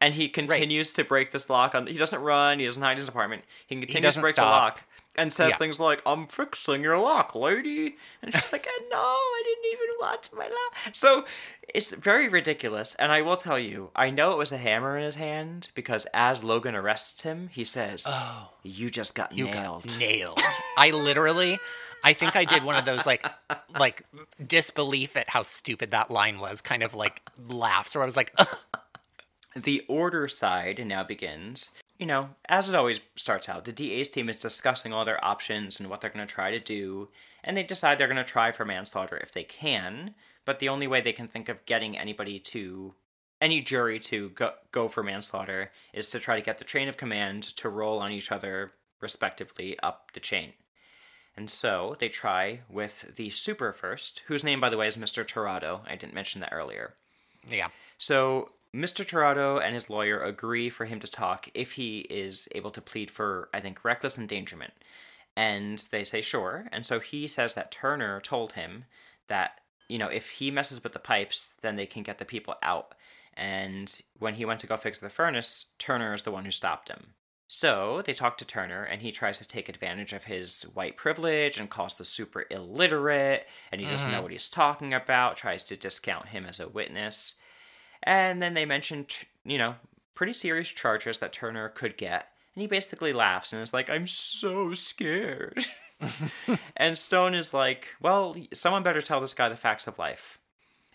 [0.00, 2.98] And he continues to break this lock on he doesn't run, he doesn't hide in
[2.98, 3.42] his apartment.
[3.66, 4.82] He continues to doesn't break the lock
[5.16, 5.56] and says Yeah.
[5.58, 7.96] things like, I'm fixing your lock, lady.
[8.22, 10.94] And she's like, oh, no, I didn't even want my lock.
[10.94, 11.24] So
[11.74, 12.94] it's very ridiculous.
[12.94, 16.06] And I will tell you, I know it was a hammer in his hand because
[16.14, 19.84] as Logan arrests him, he says, Oh, You just got you nailed.
[19.88, 20.40] got nailed.
[20.76, 21.58] I literally
[22.04, 23.26] I think I did one of those like
[23.76, 24.04] like
[24.46, 28.32] disbelief at how stupid that line was, kind of like laughs where I was like.
[29.58, 31.72] The order side now begins.
[31.98, 35.80] You know, as it always starts out, the DA's team is discussing all their options
[35.80, 37.08] and what they're going to try to do,
[37.42, 40.86] and they decide they're going to try for manslaughter if they can, but the only
[40.86, 42.94] way they can think of getting anybody to
[43.40, 46.96] any jury to go, go for manslaughter is to try to get the chain of
[46.96, 50.52] command to roll on each other respectively up the chain.
[51.36, 55.26] And so they try with the super first, whose name, by the way, is Mr.
[55.26, 55.82] Torado.
[55.86, 56.94] I didn't mention that earlier.
[57.48, 57.68] yeah.
[57.96, 59.06] So Mr.
[59.06, 63.10] Torado and his lawyer agree for him to talk if he is able to plead
[63.10, 64.74] for, I think, reckless endangerment.
[65.36, 66.66] And they say sure.
[66.72, 68.84] And so he says that Turner told him
[69.28, 72.56] that, you know, if he messes with the pipes, then they can get the people
[72.62, 72.94] out.
[73.34, 76.88] And when he went to go fix the furnace, Turner is the one who stopped
[76.88, 77.14] him.
[77.46, 81.58] So they talk to Turner, and he tries to take advantage of his white privilege
[81.58, 84.24] and calls the super illiterate, and he doesn't know mm-hmm.
[84.24, 87.34] what he's talking about, tries to discount him as a witness.
[88.02, 89.74] And then they mention, t- you know,
[90.14, 92.28] pretty serious charges that Turner could get.
[92.54, 95.64] And he basically laughs and is like, I'm so scared.
[96.76, 100.38] and Stone is like, well, someone better tell this guy the facts of life.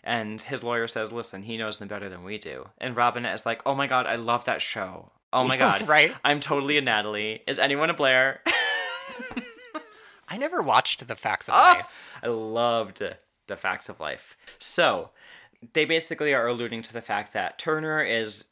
[0.02, 2.68] And his lawyer says, listen, he knows them better than we do.
[2.78, 5.10] And Robinette is like, oh my god, I love that show.
[5.32, 5.88] Oh my god.
[5.88, 6.12] Right?
[6.22, 7.42] I'm totally a Natalie.
[7.46, 8.40] Is anyone a Blair?
[10.28, 11.74] I never watched The Facts of Ah!
[11.78, 12.18] Life.
[12.22, 13.02] I loved
[13.46, 14.36] the facts of life.
[14.58, 15.10] So,
[15.72, 18.44] they basically are alluding to the fact that Turner is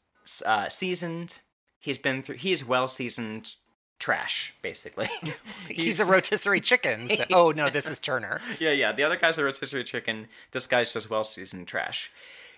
[0.45, 1.39] uh, seasoned.
[1.79, 2.37] He's been through.
[2.37, 3.55] He is well seasoned
[3.99, 5.09] trash, basically.
[5.69, 7.09] He's a rotisserie chicken.
[7.09, 8.41] so- oh no, this is Turner.
[8.59, 8.91] yeah, yeah.
[8.91, 10.27] The other guy's a rotisserie chicken.
[10.51, 12.11] This guy's just well seasoned trash.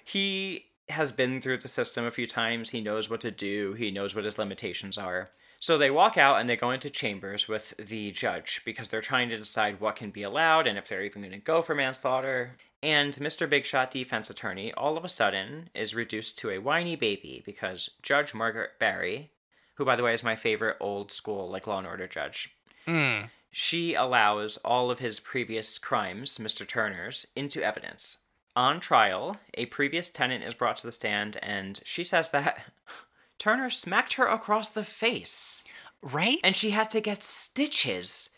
[0.03, 2.69] He has been through the system a few times.
[2.69, 3.73] He knows what to do.
[3.73, 5.31] He knows what his limitations are.
[5.59, 9.29] So they walk out and they go into chambers with the judge because they're trying
[9.29, 12.51] to decide what can be allowed and if they're even going to go for manslaughter.
[12.85, 13.49] And Mr.
[13.49, 17.89] Big Shot defense attorney all of a sudden is reduced to a whiny baby because
[18.03, 19.31] Judge Margaret Barry,
[19.73, 22.55] who by the way is my favorite old school like Law and Order judge,
[22.87, 23.31] Mm.
[23.49, 26.67] she allows all of his previous crimes, Mr.
[26.67, 28.17] Turner's, into evidence.
[28.55, 32.63] On trial, a previous tenant is brought to the stand, and she says that
[33.39, 35.63] Turner smacked her across the face,
[36.03, 36.37] Right?
[36.43, 38.29] and she had to get stitches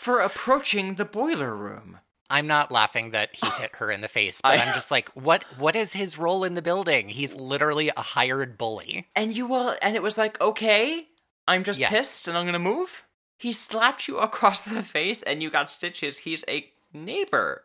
[0.00, 2.00] for approaching the boiler room.
[2.32, 5.08] I'm not laughing that he hit her in the face, but I- I'm just like,
[5.10, 5.44] what?
[5.58, 7.08] What is his role in the building?
[7.08, 9.06] He's literally a hired bully.
[9.14, 11.06] And you will, and it was like, okay,
[11.46, 11.90] I'm just Yes.
[11.90, 13.02] pissed and I'm gonna move.
[13.38, 16.18] He slapped you across the face, and you got stitches.
[16.18, 17.62] He's a neighbor.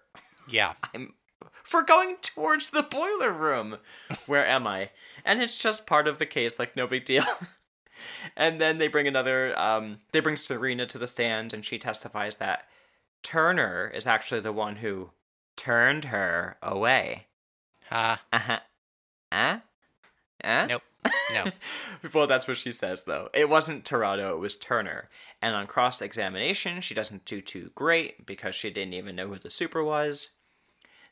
[0.49, 0.73] Yeah.
[0.93, 1.13] I'm
[1.63, 3.77] for going towards the boiler room.
[4.25, 4.89] Where am I?
[5.25, 7.25] And it's just part of the case, like no big deal.
[8.38, 12.36] and then they bring another um they bring Serena to the stand and she testifies
[12.36, 12.67] that
[13.23, 15.12] Turner is actually the one who
[15.56, 17.27] turned her away.
[17.91, 18.60] Uh, Uh-huh.
[19.32, 19.60] Huh?
[20.43, 20.65] Huh?
[20.67, 20.84] nope.
[21.34, 21.45] No.
[22.13, 23.30] well, that's what she says, though.
[23.34, 25.10] It wasn't Tirado, it was Turner.
[25.41, 29.38] And on cross examination, she doesn't do too great because she didn't even know who
[29.38, 30.30] the super was.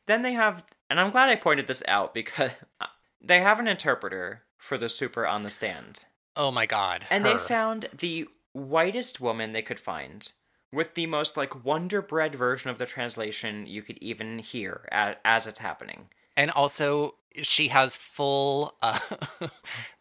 [0.06, 2.86] Then they have, and I'm glad I pointed this out because uh,
[3.22, 6.06] they have an interpreter for the super on the stand.
[6.36, 7.06] Oh my god.
[7.10, 10.32] And they found the whitest woman they could find
[10.76, 15.16] with the most like wonder bread version of the translation you could even hear as,
[15.26, 16.08] as it's happening.
[16.38, 18.76] And also, she has full.
[18.82, 19.00] Uh,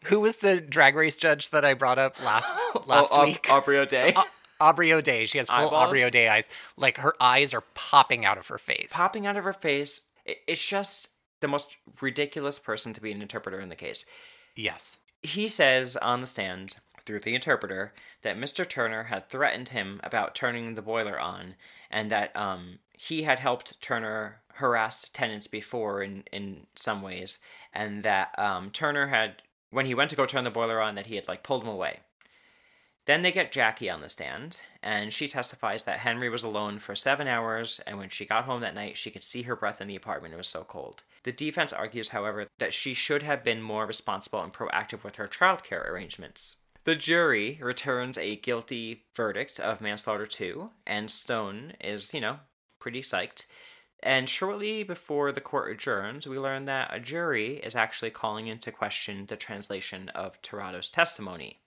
[0.05, 2.53] who was the drag race judge that I brought up last
[2.87, 3.47] last Oh, week?
[3.49, 4.13] Aubrey O'Day.
[4.15, 4.25] Au-
[4.59, 5.25] Aubrey O'Day.
[5.25, 5.73] She has full Eyeballs?
[5.73, 6.49] Aubrey O'Day eyes.
[6.77, 8.89] Like her eyes are popping out of her face.
[8.91, 10.01] popping out of her face.
[10.25, 11.09] It's just
[11.41, 11.69] the most
[12.01, 14.05] ridiculous person to be an interpreter in the case.
[14.55, 14.97] Yes.
[15.21, 18.67] He says on the stand, through the interpreter, that Mr.
[18.67, 21.55] Turner had threatened him about turning the boiler on,
[21.89, 27.39] and that um, he had helped Turner harass tenants before in, in some ways,
[27.73, 31.07] and that um, Turner had, when he went to go turn the boiler on, that
[31.07, 31.99] he had like pulled him away.
[33.05, 36.95] Then they get Jackie on the stand, and she testifies that Henry was alone for
[36.95, 39.87] seven hours, and when she got home that night, she could see her breath in
[39.87, 40.33] the apartment.
[40.33, 41.03] It was so cold.
[41.21, 45.27] The defense argues, however, that she should have been more responsible and proactive with her
[45.27, 46.55] childcare arrangements.
[46.85, 52.37] The jury returns a guilty verdict of manslaughter 2, and Stone is, you know,
[52.79, 53.45] pretty psyched.
[54.03, 58.71] And shortly before the court adjourns, we learn that a jury is actually calling into
[58.71, 61.59] question the translation of Tirado's testimony.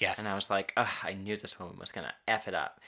[0.00, 0.18] Yes.
[0.18, 2.80] And I was like, Ugh, I knew this woman was going to F it up.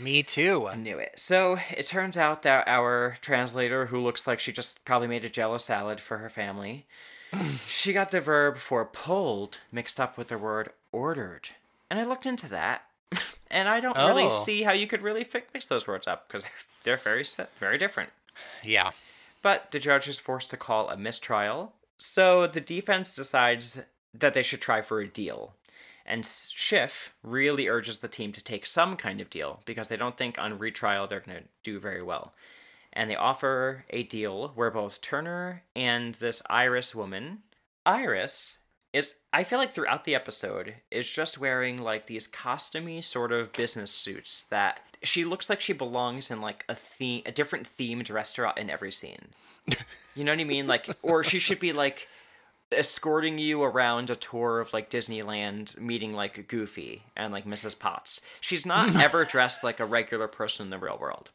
[0.00, 0.66] Me too.
[0.66, 1.12] I knew it.
[1.16, 5.30] So it turns out that our translator, who looks like she just probably made a
[5.30, 6.86] jello salad for her family,
[7.66, 11.50] she got the verb for pulled mixed up with the word ordered.
[11.90, 12.82] And I looked into that,
[13.50, 14.44] and I don't really Oh.
[14.44, 16.44] see how you could really mix those words up because
[16.84, 17.24] they're very
[17.58, 18.10] very different.
[18.62, 18.90] Yeah.
[19.42, 21.72] But the judge is forced to call a mistrial.
[21.96, 23.78] So the defense decides
[24.14, 25.54] that they should try for a deal.
[26.04, 30.16] And Schiff really urges the team to take some kind of deal because they don't
[30.16, 32.32] think on retrial they're going to do very well.
[32.94, 37.40] And they offer a deal where both Turner and this Iris woman,
[37.84, 38.58] Iris
[38.92, 43.52] is I feel like throughout the episode is just wearing like these costumey sort of
[43.52, 48.10] business suits that she looks like she belongs in like a theme a different themed
[48.10, 49.28] restaurant in every scene.
[50.14, 50.66] You know what I mean?
[50.66, 52.08] Like or she should be like
[52.72, 57.78] escorting you around a tour of like Disneyland meeting like Goofy and like Mrs.
[57.78, 58.20] Potts.
[58.40, 61.30] She's not ever dressed like a regular person in the real world.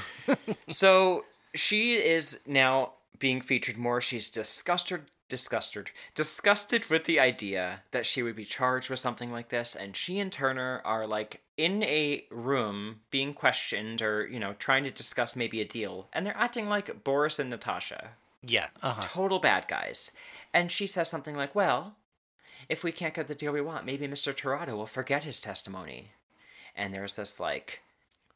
[0.68, 4.00] so she is now being featured more.
[4.00, 5.02] She's disgusted,
[5.34, 9.74] disgusted, disgusted with the idea that she would be charged with something like this.
[9.74, 14.84] And she and Turner are like in a room being questioned or, you know, trying
[14.84, 16.06] to discuss maybe a deal.
[16.12, 18.10] And they're acting like Boris and Natasha,
[18.42, 18.68] Yeah.
[18.82, 19.02] Uh huh.
[19.04, 20.12] total bad guys.
[20.52, 21.96] And she says something like, well,
[22.68, 24.32] if we can't get the deal we want, maybe Mr.
[24.32, 26.12] Tirado will forget his testimony.
[26.76, 27.80] And there's this like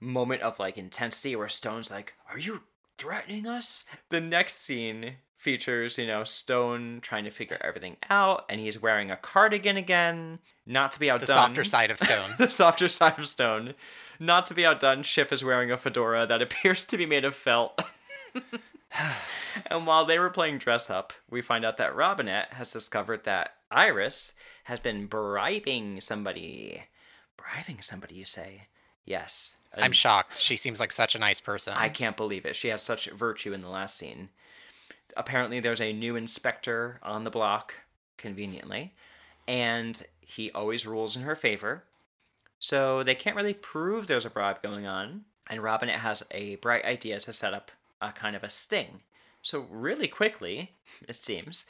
[0.01, 2.63] moment of like intensity where Stone's like, Are you
[2.99, 3.85] threatening us?
[4.11, 9.11] The next scene features, you know, Stone trying to figure everything out, and he's wearing
[9.11, 10.41] a cardigan again.
[10.67, 11.27] Not to be outdone.
[11.27, 12.31] The softer side of Stone.
[12.39, 13.75] the softer side of Stone.
[14.21, 17.35] Not to be outdone, Schiff is wearing a fedora that appears to be made of
[17.35, 17.81] felt.
[19.67, 23.55] and while they were playing dress up, we find out that Robinette has discovered that
[23.71, 24.33] Iris
[24.65, 26.83] has been bribing somebody.
[27.37, 28.63] Bribing somebody, you say?
[29.05, 29.55] Yes.
[29.77, 30.39] I'm shocked.
[30.39, 31.75] She seems like such a nice person.
[31.77, 32.57] I can't believe it.
[32.57, 34.31] She has such virtue in the last scene.
[35.17, 37.75] Apparently, there's a new inspector on the block,
[38.17, 38.95] conveniently,
[39.47, 41.85] and he always rules in her favor.
[42.59, 46.85] So they can't really prove there's a bribe going on, and Robinette has a bright
[46.85, 47.71] idea to set up
[48.01, 49.01] a kind of a sting.
[49.43, 50.73] So, really quickly,
[51.09, 51.65] it seems,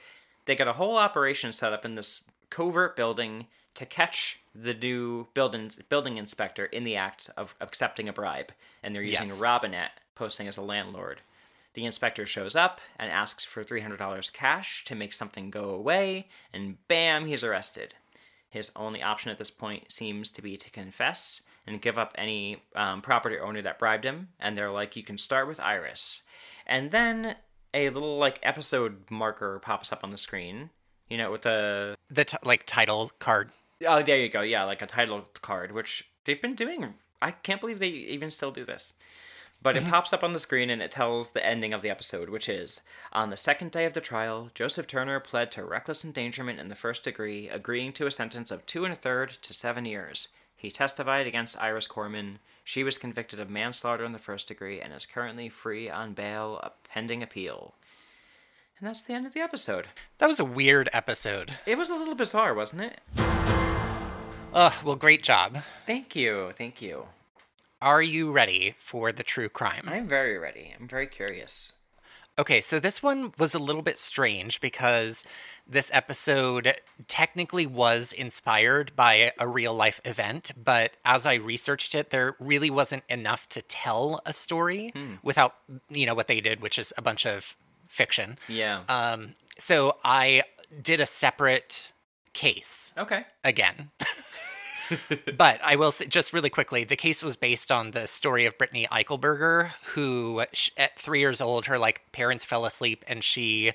[0.46, 3.46] they got a whole operation set up in this covert building
[3.78, 8.52] to catch the new building building inspector in the act of accepting a bribe,
[8.82, 9.40] and they're using Yes.
[9.40, 11.20] Robinette posting as a landlord.
[11.74, 16.76] The inspector shows up and asks for $300 cash to make something go away, and
[16.88, 17.94] bam, he's arrested.
[18.50, 22.62] His only option at this point seems to be to confess and give up any
[22.74, 26.22] um, property owner that bribed him, and they're like, you can start with Iris.
[26.66, 27.36] And then
[27.74, 30.70] a little like episode marker pops up on the screen,
[31.08, 33.52] you know, with a the t- like title card.
[33.86, 34.40] Oh, there you go.
[34.40, 36.94] Yeah, like a title card, which they've been doing.
[37.22, 38.92] I can't believe they even still do this.
[39.60, 42.28] But it pops up on the screen and it tells the ending of the episode,
[42.28, 42.80] which is
[43.12, 46.76] On the second day of the trial, Joseph Turner pled to reckless endangerment in the
[46.76, 50.28] first degree, agreeing to a sentence of two and a third to seven years.
[50.56, 52.38] He testified against Iris Corman.
[52.62, 56.60] She was convicted of manslaughter in the first degree and is currently free on bail
[56.62, 57.74] uh, pending appeal.
[58.78, 59.86] And that's the end of the episode.
[60.18, 61.58] That was a weird episode.
[61.66, 63.67] It was a little bizarre, wasn't it?
[64.58, 65.62] Ugh, well, great job.
[65.86, 66.50] Thank you.
[66.58, 67.06] Thank you.
[67.80, 69.84] Are you ready for the true crime?
[69.86, 70.74] I'm very ready.
[70.76, 71.70] I'm very curious.
[72.36, 75.22] Okay, so this one was a little bit strange because
[75.64, 76.74] this episode
[77.06, 82.68] technically was inspired by a real life event, but as I researched it, there really
[82.68, 84.92] wasn't enough to tell a story
[85.22, 85.54] without,
[85.88, 87.56] you know, what they did, which is a bunch of
[87.86, 88.38] fiction.
[88.48, 88.82] Yeah.
[88.88, 90.42] Um, so I
[90.82, 91.92] did a separate
[92.32, 93.24] case okay.
[93.44, 93.90] again.
[95.36, 98.56] but I will say, just really quickly, the case was based on the story of
[98.58, 100.44] Brittany Eichelberger, who
[100.76, 103.72] at three years old, her like parents fell asleep and she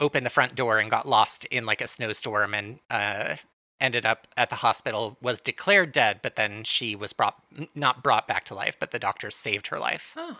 [0.00, 3.36] opened the front door and got lost in like a snowstorm and uh,
[3.80, 5.16] ended up at the hospital.
[5.20, 7.42] Was declared dead, but then she was brought
[7.74, 10.12] not brought back to life, but the doctors saved her life.
[10.16, 10.38] Oh,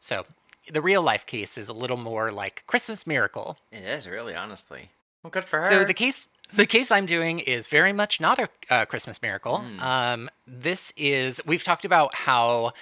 [0.00, 0.24] So
[0.72, 3.58] the real life case is a little more like Christmas Miracle.
[3.70, 4.90] it is really, honestly.
[5.26, 5.68] Well, good for her.
[5.68, 9.64] So the case the case I'm doing is very much not a uh, Christmas miracle.
[9.80, 12.74] Um, this is we've talked about how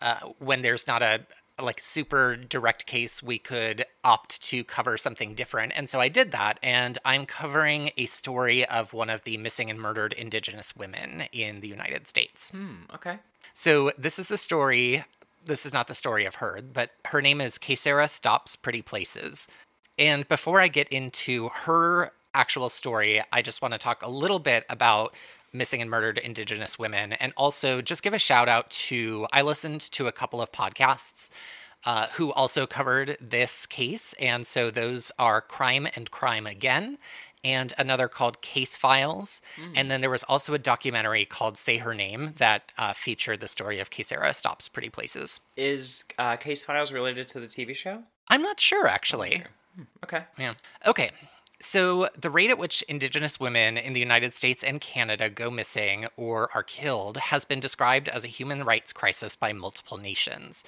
[0.00, 1.26] uh, when there's not a
[1.60, 6.32] like super direct case, we could opt to cover something different, and so I did
[6.32, 6.58] that.
[6.62, 11.60] And I'm covering a story of one of the missing and murdered Indigenous women in
[11.60, 12.48] the United States.
[12.48, 13.18] Hmm, okay.
[13.52, 15.04] So this is the story.
[15.44, 19.46] This is not the story of her, but her name is Kaysera Stops Pretty Places.
[20.00, 24.38] And before I get into her actual story, I just want to talk a little
[24.38, 25.14] bit about
[25.52, 29.82] missing and murdered Indigenous women, and also just give a shout out to I listened
[29.92, 31.28] to a couple of podcasts.
[31.86, 34.12] Uh, who also covered this case.
[34.20, 36.98] And so those are Crime and Crime Again,
[37.42, 39.40] and another called Case Files.
[39.74, 43.48] And then there was also a documentary called Say Her Name that uh, featured the
[43.48, 45.40] story of Kaysera Stops Pretty Places.
[45.56, 48.02] Is uh, Case Files related to the TV show?
[48.28, 49.44] I'm not sure, actually.
[50.04, 50.24] Okay.
[50.38, 50.54] Yeah.
[50.86, 51.10] Okay.
[51.62, 56.06] So, the rate at which Indigenous women in the United States and Canada go missing
[56.16, 60.64] or are killed has been described as a human rights crisis by multiple nations.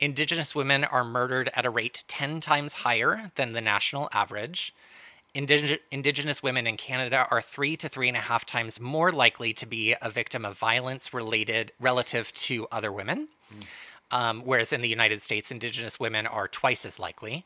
[0.00, 4.74] Indigenous women are murdered at a rate 10 times higher than the national average.
[5.34, 9.52] Indig- Indigenous women in Canada are three to three and a half times more likely
[9.54, 13.28] to be a victim of violence related relative to other women.
[14.10, 17.44] Um, whereas in the United States, Indigenous women are twice as likely.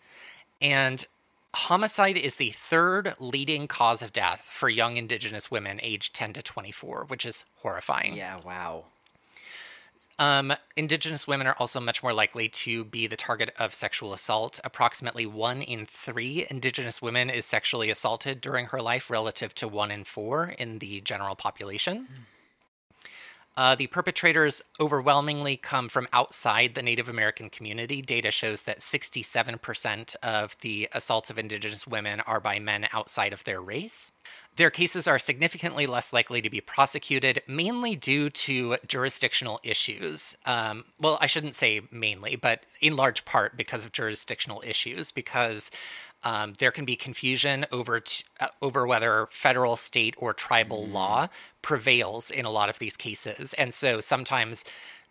[0.61, 1.06] And
[1.54, 6.42] homicide is the third leading cause of death for young Indigenous women aged 10 to
[6.42, 8.16] 24, which is horrifying.
[8.16, 8.84] Yeah, wow.
[10.20, 14.59] Um, Indigenous women are also much more likely to be the target of sexual assault.
[14.64, 19.92] Approximately one in three Indigenous women is sexually assaulted during her life, relative to one
[19.92, 22.09] in four in the general population.
[23.59, 28.00] Uh, the perpetrators overwhelmingly come from outside the Native American community.
[28.00, 33.42] Data shows that 67% of the assaults of Indigenous women are by men outside of
[33.42, 34.12] their race.
[34.54, 40.36] Their cases are significantly less likely to be prosecuted, mainly due to jurisdictional issues.
[40.46, 45.72] Um, well, I shouldn't say mainly, but in large part because of jurisdictional issues, because
[46.25, 51.29] Um, there can be confusion over t- uh, over whether federal, state, or tribal law
[51.62, 54.64] prevails in a lot of these cases, and so sometimes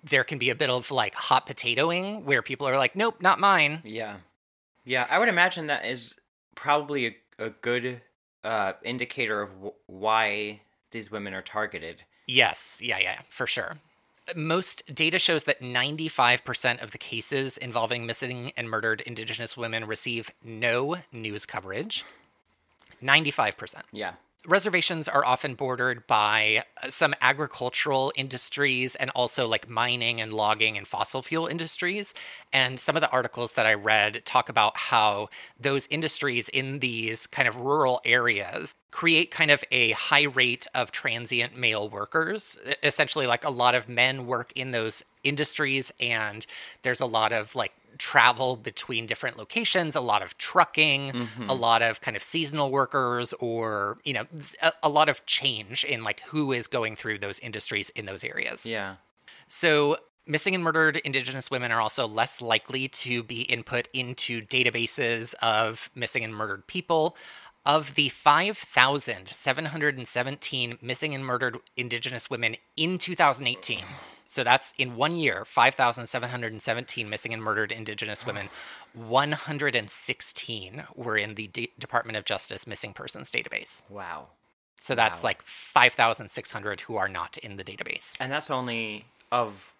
[0.03, 3.39] there can be a bit of like hot potatoing where people are like, "Nope, not
[3.39, 4.17] mine." Yeah.
[4.83, 6.13] Yeah, I would imagine that is
[6.55, 8.01] probably a, a good
[8.43, 12.03] uh, indicator of w- why these women are targeted.
[12.25, 13.77] Yes, yeah, yeah, for sure.
[14.35, 20.31] Most data shows that 95% of the cases involving missing and murdered Indigenous women receive
[20.43, 22.03] no news coverage.
[23.01, 23.83] 95%.
[23.91, 24.13] Yeah.
[24.47, 30.77] Reservations are often bordered by uh, some agricultural industries and also like mining and logging
[30.77, 32.13] and fossil fuel industries.
[32.53, 35.27] And some of the articles that I read talk about how
[35.59, 40.91] those industries in these kind of rural areas create kind of a high rate of
[40.91, 42.57] transient male workers.
[42.81, 46.45] Essentially, like a lot of men work in those industries, and
[46.83, 51.49] there's a lot of like travel between different locations, a lot of trucking, a mm-hmm.
[51.49, 54.25] lot of kind of seasonal workers, or, you know,
[54.61, 58.23] a, a lot of change in like who is going through those industries in those
[58.23, 58.65] areas.
[58.65, 58.95] Yeah.
[59.47, 65.33] So, missing and murdered Indigenous women are also less likely to be input into databases
[65.35, 67.15] of missing and murdered people.
[67.65, 73.83] Of the 5,717 missing and murdered Indigenous women in 2018,
[74.27, 78.49] so that's in one year, 5,717 missing and murdered Indigenous women,
[78.93, 83.81] 116 were in the D- Department of Justice missing persons database.
[83.89, 84.27] Wow.
[84.79, 85.27] So that's Wow.
[85.29, 89.73] like 5,600 who are not in the database And that's only of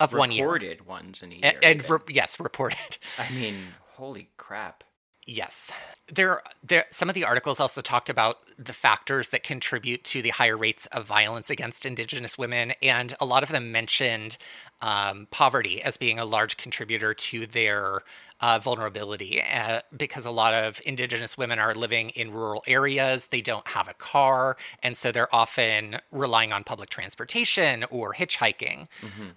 [0.00, 0.44] of one year.
[0.44, 1.58] recorded ones in a year.
[1.60, 2.98] A- and re- yes, reported.
[3.18, 4.84] I mean, holy crap.
[5.30, 5.70] Yes.
[6.10, 10.30] There there some of the articles also talked about the factors that contribute to the
[10.30, 14.38] higher rates of violence against indigenous women and a lot of them mentioned
[14.80, 18.04] um, poverty as being a large contributor to their
[18.40, 23.26] uh, vulnerability uh, because a lot of indigenous women are living in rural areas.
[23.26, 28.86] They don't have a car and so they're often relying on public transportation or hitchhiking.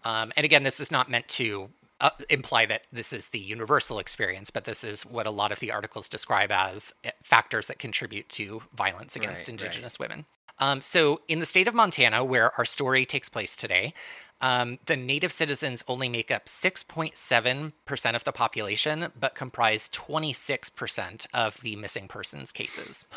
[0.05, 1.69] Um, and again this is not meant to
[2.01, 5.59] uh, imply that this is the universal experience, but this is what a lot of
[5.59, 10.25] the articles describe as uh, factors that contribute to violence against Right, Indigenous women.
[10.59, 13.93] Um, so, in the state of Montana, where our story takes place today,
[14.41, 21.61] um, the native citizens only make up 6.7% of the population, but comprise 26% of
[21.61, 23.05] the missing persons cases.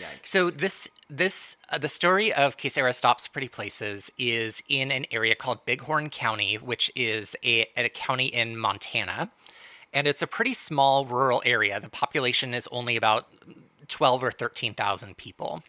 [0.00, 0.26] Yikes.
[0.26, 5.34] So this this uh, the story of Kaysera Stops Pretty Places is in an area
[5.34, 9.30] called Bighorn County, which is a, a county in Montana,
[9.92, 11.78] and it's a pretty small rural area.
[11.80, 13.28] The population is only about
[13.88, 15.62] twelve or thirteen thousand people.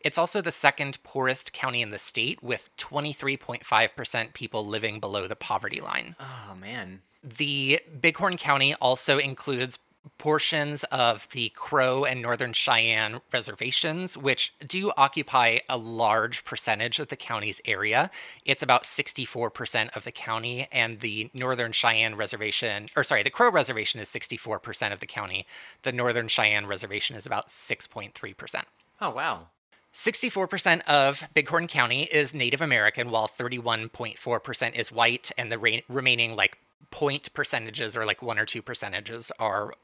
[0.00, 4.32] It's also the second poorest county in the state, with twenty three point five percent
[4.32, 6.16] people living below the poverty line.
[6.20, 7.02] oh, man.
[7.22, 9.78] The Bighorn County also includes
[10.16, 17.08] portions of the Crow and Northern Cheyenne reservations, which do occupy a large percentage of
[17.08, 18.10] the county's area.
[18.44, 23.50] It's about 64% of the county, and the Northern Cheyenne reservation, or sorry, the Crow
[23.50, 25.46] reservation is 64% of the county.
[25.82, 28.62] The Northern Cheyenne reservation is about 6.3%.
[29.00, 29.48] Oh, wow.
[29.94, 36.36] 64% of Bighorn County is Native American, while 31.4% is white, and the re- remaining
[36.36, 36.58] like
[36.90, 39.74] point percentages or like one or two percentages are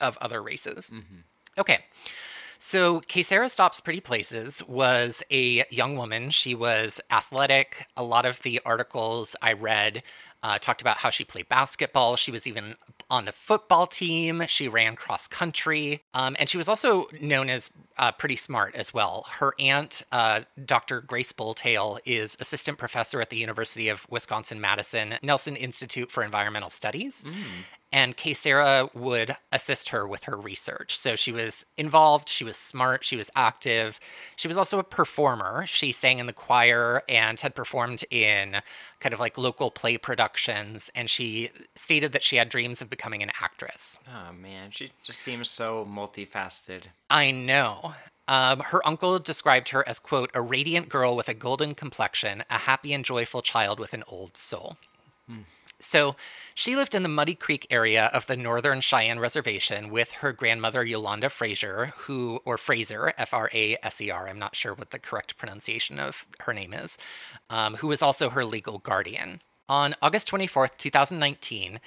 [0.00, 0.90] of other races.
[1.58, 1.84] Okay.
[2.58, 6.30] So, Kaysera Stops Pretty Places was a young woman.
[6.30, 7.86] She was athletic.
[7.96, 10.02] A lot of the articles I read
[10.44, 12.16] uh, talked about how she played basketball.
[12.16, 12.76] She was even
[13.08, 14.44] on the football team.
[14.46, 16.02] She ran cross country.
[16.12, 19.24] Um, and she was also known as uh, pretty smart as well.
[19.30, 21.00] Her aunt, uh, Dr.
[21.00, 26.70] Grace Bulltail, is assistant professor at the University of Wisconsin Madison Nelson Institute for Environmental
[26.70, 27.24] Studies
[27.94, 30.98] and Sarah would assist her with her research.
[30.98, 34.00] So she was involved, she was smart, she was active.
[34.34, 35.64] She was also a performer.
[35.66, 38.62] She sang in the choir and had performed in
[38.98, 40.90] kind of like local play productions.
[40.96, 43.96] And she stated that she had dreams of becoming an actress.
[44.08, 44.72] Oh, man.
[44.72, 46.86] She just seems so multifaceted.
[47.08, 47.94] I know.
[48.26, 52.58] Um, her uncle described her as, quote, a radiant girl with a golden complexion, a
[52.58, 54.78] happy and joyful child with an old soul.
[55.84, 56.16] So
[56.54, 60.84] she lived in the Muddy Creek area of the Northern Cheyenne Reservation with her grandmother
[60.84, 64.28] Yolanda Fraser, who or Fraser, F R A S E R.
[64.28, 66.96] I'm not sure what the correct pronunciation of her name is,
[67.50, 69.40] um, who was also her legal guardian.
[69.68, 71.80] On August 24th, 2019,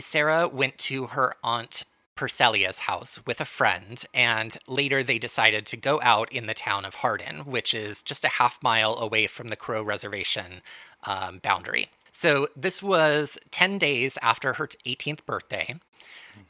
[0.00, 1.84] Sarah went to her aunt
[2.16, 6.84] Perselia's house with a friend, and later they decided to go out in the town
[6.84, 10.62] of Hardin, which is just a half mile away from the Crow Reservation
[11.04, 11.86] um, boundary.
[12.12, 15.76] So this was 10 days after her 18th birthday.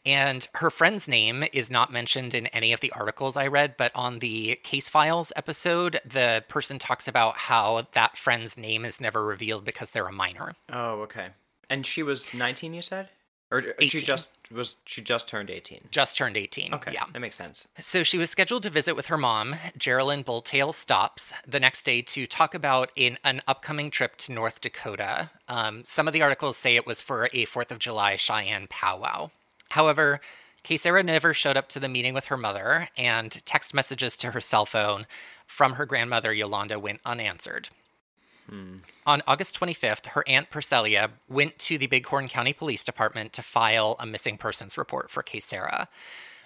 [0.05, 3.93] And her friend's name is not mentioned in any of the articles I read, but
[3.95, 9.25] on the case files episode, the person talks about how that friend's name is never
[9.25, 10.55] revealed because they're a minor.
[10.73, 11.29] Oh, okay.
[11.71, 13.09] And she was 19, you said?
[13.51, 15.89] Or she just was she just turned 18.
[15.91, 16.75] Just turned 18.
[16.75, 16.93] Okay.
[16.93, 17.05] Yeah.
[17.13, 17.67] That makes sense.
[17.79, 22.03] So she was scheduled to visit with her mom, Geraldine Bulltail Stops, the next day
[22.03, 25.31] to talk about in an upcoming trip to North Dakota.
[25.49, 29.31] Um, some of the articles say it was for a 4th of July Cheyenne powwow.
[29.71, 30.21] However,
[30.65, 34.41] Kaysera never showed up to the meeting with her mother, and text messages to her
[34.41, 35.07] cell phone
[35.47, 37.71] from her grandmother Yolanda went unanswered.
[39.07, 43.97] On August 25th, her aunt Percelia went to the Bighorn County Police Department to file
[43.99, 45.89] a missing persons report for Kaysera.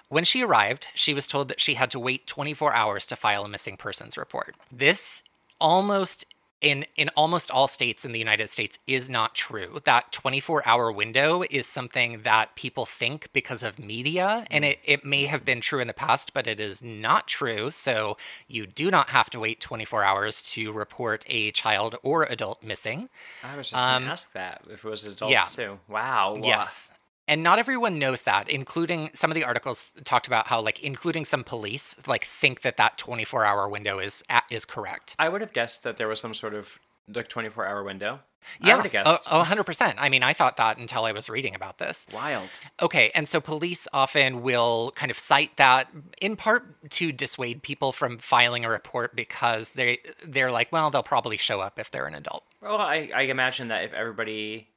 [0.08, 3.44] When she arrived, she was told that she had to wait 24 hours to file
[3.44, 4.56] a missing persons report.
[4.70, 5.22] This
[5.60, 6.26] almost
[6.62, 9.80] in in almost all states in the United States is not true.
[9.84, 15.24] That 24-hour window is something that people think because of media and it, it may
[15.24, 17.70] have been true in the past, but it is not true.
[17.70, 18.16] So
[18.48, 23.08] you do not have to wait 24 hours to report a child or adult missing.
[23.42, 25.44] I was just Um, gonna ask that if it was adults yeah.
[25.44, 25.80] too.
[25.88, 26.34] Wow.
[26.36, 26.40] wow.
[26.42, 26.90] Yes.
[27.32, 31.24] And not everyone knows that, including some of the articles talked about how, like, including
[31.24, 35.16] some police, like, think that that 24 hour window is is correct.
[35.18, 36.78] I would have guessed that there was some sort of
[37.08, 38.20] like 24 hour window.
[38.60, 38.74] Yeah.
[38.74, 39.08] I would have guessed.
[39.30, 39.94] oh, 100%.
[39.96, 42.06] I mean, I thought that until I was reading about this.
[42.12, 42.50] Wild.
[42.82, 45.88] Okay, and so police often will kind of cite that
[46.20, 51.02] in part to dissuade people from filing a report because they they're like, well, they'll
[51.02, 52.44] probably show up if they're an adult.
[52.60, 54.68] Well, I, I imagine that if everybody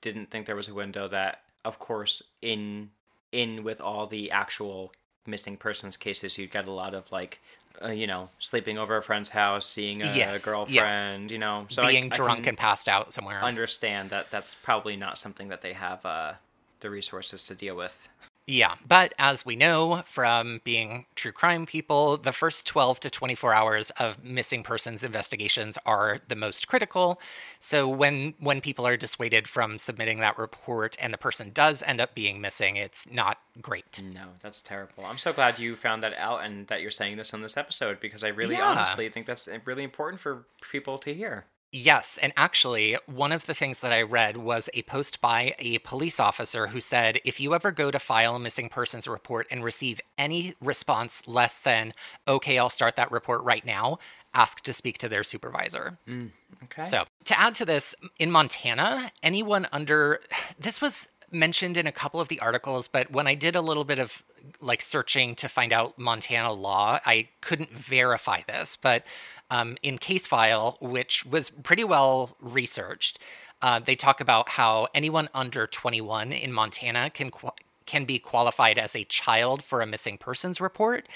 [0.00, 2.90] didn't think there was a window, that of course in
[3.32, 4.92] in with all the actual
[5.26, 7.40] missing persons cases, you'd get a lot of like,
[7.84, 10.52] uh, you know, sleeping over a friend's house, seeing a Yes, yeah.
[10.52, 13.42] girlfriend, you know, so Being I, drunk can and passed out somewhere.
[13.44, 16.32] understand that that's probably not something that they have uh,
[16.80, 18.08] the resources to deal with.
[18.50, 23.54] Yeah, but as we know from being true crime people, the first 12 to 24
[23.54, 27.20] hours of missing persons investigations are the most critical.
[27.60, 32.00] So when when people are dissuaded from submitting that report and the person does end
[32.00, 34.02] up being missing, it's not great.
[34.02, 35.04] No, that's terrible.
[35.06, 38.00] I'm so glad you found that out and that you're saying this on this episode
[38.00, 38.66] because I really Yeah.
[38.70, 41.44] honestly think that's eh, really important for people to hear.
[41.72, 45.78] Yes, and actually, one of the things that I read was a post by a
[45.78, 49.62] police officer who said if you ever go to file a missing persons report and
[49.62, 51.94] receive any response less than,
[52.26, 54.00] okay, I'll start that report right now,
[54.34, 55.98] ask to speak to their supervisor.
[56.08, 56.30] Mm,
[56.64, 56.82] okay.
[56.82, 60.20] So, to add to this, in Montana, anyone under
[60.58, 63.84] this was mentioned in a couple of the articles, but when I did a little
[63.84, 64.24] bit of
[64.60, 68.76] like searching to find out Montana law, I couldn't verify this.
[68.76, 69.04] But
[69.50, 73.18] um, in Case File, which was pretty well researched,
[73.62, 77.50] uh, they talk about how anyone under 21 in Montana can qu-
[77.86, 81.08] can be qualified as a child for a missing persons report.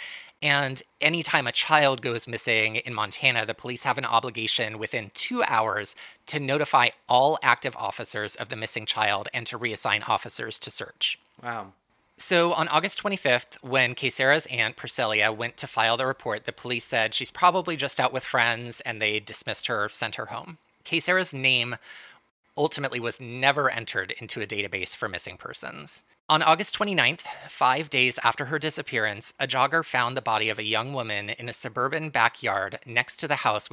[0.43, 5.43] And anytime a child goes missing in Montana, the police have an obligation within two
[5.45, 5.95] hours
[6.27, 11.19] to notify all active officers of the missing child and to reassign officers to search.
[11.43, 11.73] wow.
[12.17, 16.85] So on August 25th, when Kaysera's aunt Priscilla went to file the report, the police
[16.85, 20.59] said she's probably just out with friends and they dismissed her, sent her home.
[20.85, 21.77] Kaysera's name
[22.57, 26.05] ultimately was never entered into a database for missing persons.
[26.29, 30.65] On August 29th, five days after her disappearance, a jogger found the body of a
[30.65, 33.69] young woman in a suburban backyard next to the house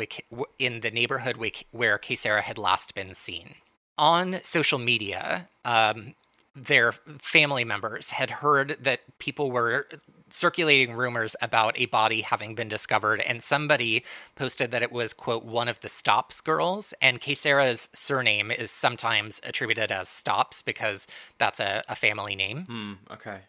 [0.60, 3.56] in the neighborhood where Kaysera had last been seen.
[3.98, 6.16] On social media, um,
[6.56, 9.88] their family members had heard that people were
[10.30, 14.04] circulating rumors about a body having been discovered, and somebody
[14.36, 16.94] posted that it was, quote, one of the Stops girls.
[17.02, 22.66] And Kaysera's surname is sometimes attributed as Stops because that's a, a family name.
[22.66, 23.14] Hmm.
[23.14, 23.40] Okay.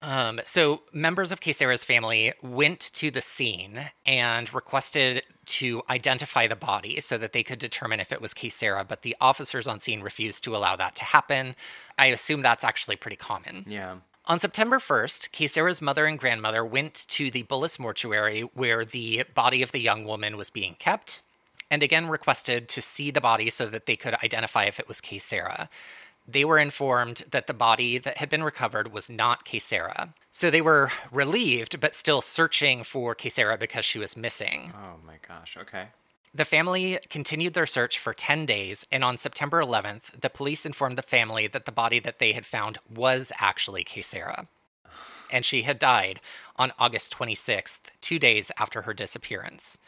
[0.00, 6.54] Um, so members of Kaysera's family went to the scene and requested to identify the
[6.56, 10.00] body so that they could determine if it was Kaysera, but the officers on scene
[10.00, 11.56] refused to allow that to happen.
[11.98, 13.64] I assume that's actually pretty common.
[13.66, 13.96] Yeah.
[14.26, 19.62] On September 1st, Kaysera's mother and grandmother went to the Bullis mortuary where the body
[19.62, 21.22] of the young woman was being kept,
[21.70, 25.00] and again requested to see the body so that they could identify if it was
[25.00, 25.68] Kaysera.
[26.30, 30.12] They were informed that the body that had been recovered was not Kaysera.
[30.30, 34.74] So they were relieved, but still searching for Kaysera because she was missing.
[34.76, 35.56] Oh my gosh.
[35.56, 35.86] Okay.
[36.34, 40.98] The family continued their search for 10 days, and on September 11th, the police informed
[40.98, 44.46] the family that the body that they had found was actually Kaysera.
[45.30, 46.20] And she had died
[46.56, 49.78] on August 26th, two days after her disappearance.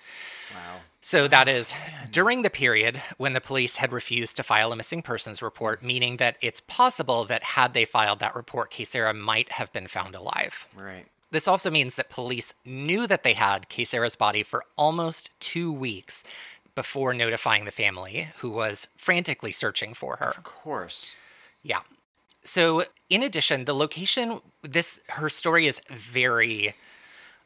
[0.55, 0.81] Wow.
[1.01, 1.73] So that is
[2.11, 6.19] during the period when the police had refused to file a missing persons report, meaning
[6.19, 10.67] that it's possible that had they filed that report, Sarah might have been found alive.
[10.77, 11.07] Right.
[11.31, 16.25] This also means that police knew that they had Sarah's body for almost two weeks
[16.75, 20.31] before notifying the family, who was frantically searching for her.
[20.37, 21.17] Of course.
[21.63, 21.81] Yeah.
[22.43, 26.75] So, in addition, the location, this, her story is very,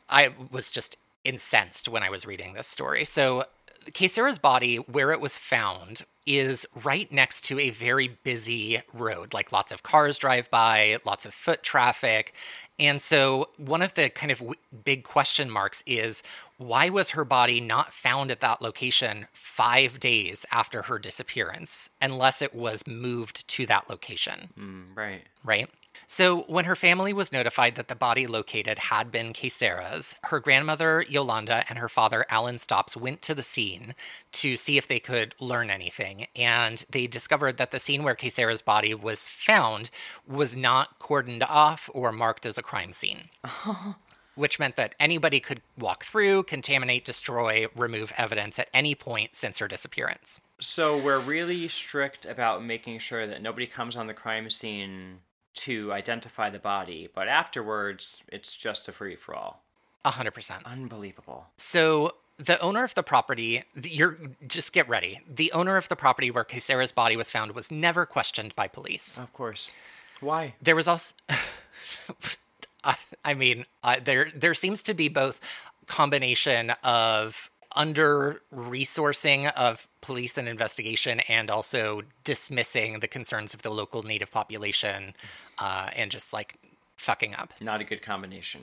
[0.09, 3.05] I was just incensed when I was reading this story.
[3.05, 3.47] So,
[4.09, 9.35] Sarah's body, where it was found, is right next to a very busy road.
[9.35, 12.35] Like lots of cars drive by, lots of foot traffic.
[12.79, 16.23] And so, one of the kind of w- big question marks is
[16.59, 22.43] why was her body not found at that location five days after her disappearance, unless
[22.43, 24.51] it was moved to that location?
[24.59, 25.23] Mm, right.
[25.45, 25.69] Right.
[26.07, 31.05] So, when her family was notified that the body located had been Sarah's, her grandmother
[31.09, 33.95] Yolanda and her father Alan Stops went to the scene
[34.33, 36.27] to see if they could learn anything.
[36.37, 39.91] And they discovered that the scene where Sarah's body was found
[40.27, 43.29] was not cordoned off or marked as a crime scene.
[44.35, 49.61] Which meant that anybody could walk through, contaminate, destroy, remove evidence at any point since
[49.61, 50.41] her disappearance.
[50.59, 55.21] So we're really strict about making sure that nobody comes on the crime scene
[55.55, 59.63] to identify the body, but afterwards it's just a free for all.
[60.05, 60.63] A hundred percent.
[60.67, 61.47] Unbelievable.
[61.57, 65.21] So the owner of the property, you're just get ready.
[65.33, 69.17] The owner of the property where Sarah's body was found was never questioned by police.
[69.17, 69.73] Of course.
[70.21, 70.55] Why?
[70.61, 71.15] There was also,
[72.85, 75.41] I, I mean, uh, there there seems to be both
[75.87, 83.71] combination of under resourcing of police and investigation and also dismissing the concerns of the
[83.71, 85.15] local native population
[85.59, 86.57] uh, and just like
[86.97, 87.53] fucking up.
[87.61, 88.63] Not a good combination.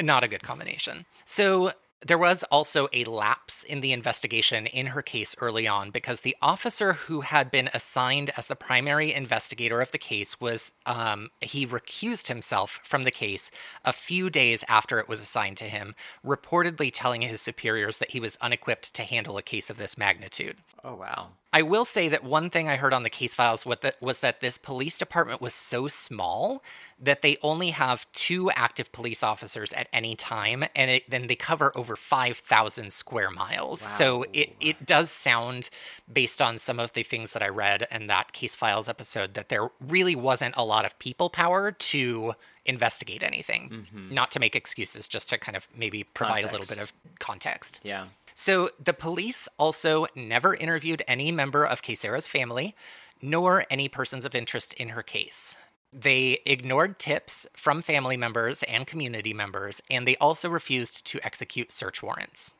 [0.00, 1.06] Not a good combination.
[1.24, 1.72] So
[2.06, 6.36] there was also a lapse in the investigation in her case early on because the
[6.40, 11.66] officer who had been assigned as the primary investigator of the case was um, he
[11.66, 13.50] recused himself from the case
[13.84, 15.94] a few days after it was assigned to him,
[16.24, 20.56] reportedly telling his superiors that he was unequipped to handle a case of this magnitude.
[20.82, 21.28] Oh wow.
[21.52, 24.56] I will say that one thing I heard on the case files was that this
[24.56, 26.62] police department was so small
[27.00, 31.34] that they only have two active police officers at any time, and it, then they
[31.34, 33.82] cover over 5,000 square miles.
[33.82, 33.88] Wow.
[33.88, 35.70] So it, it does sound,
[36.12, 39.48] based on some of the things that I read in that case files episode, that
[39.48, 42.34] there really wasn't a lot of people power to
[42.66, 43.86] investigate anything.
[43.92, 44.14] Mm-hmm.
[44.14, 46.54] Not to make excuses, just to kind of maybe provide context.
[46.54, 47.80] a little bit of context.
[47.82, 48.06] Yeah.
[48.34, 52.74] So the police also never interviewed any member of Sarah's family,
[53.22, 55.56] nor any persons of interest in her case.
[55.92, 61.72] They ignored tips from family members and community members, and they also refused to execute
[61.72, 62.52] search warrants.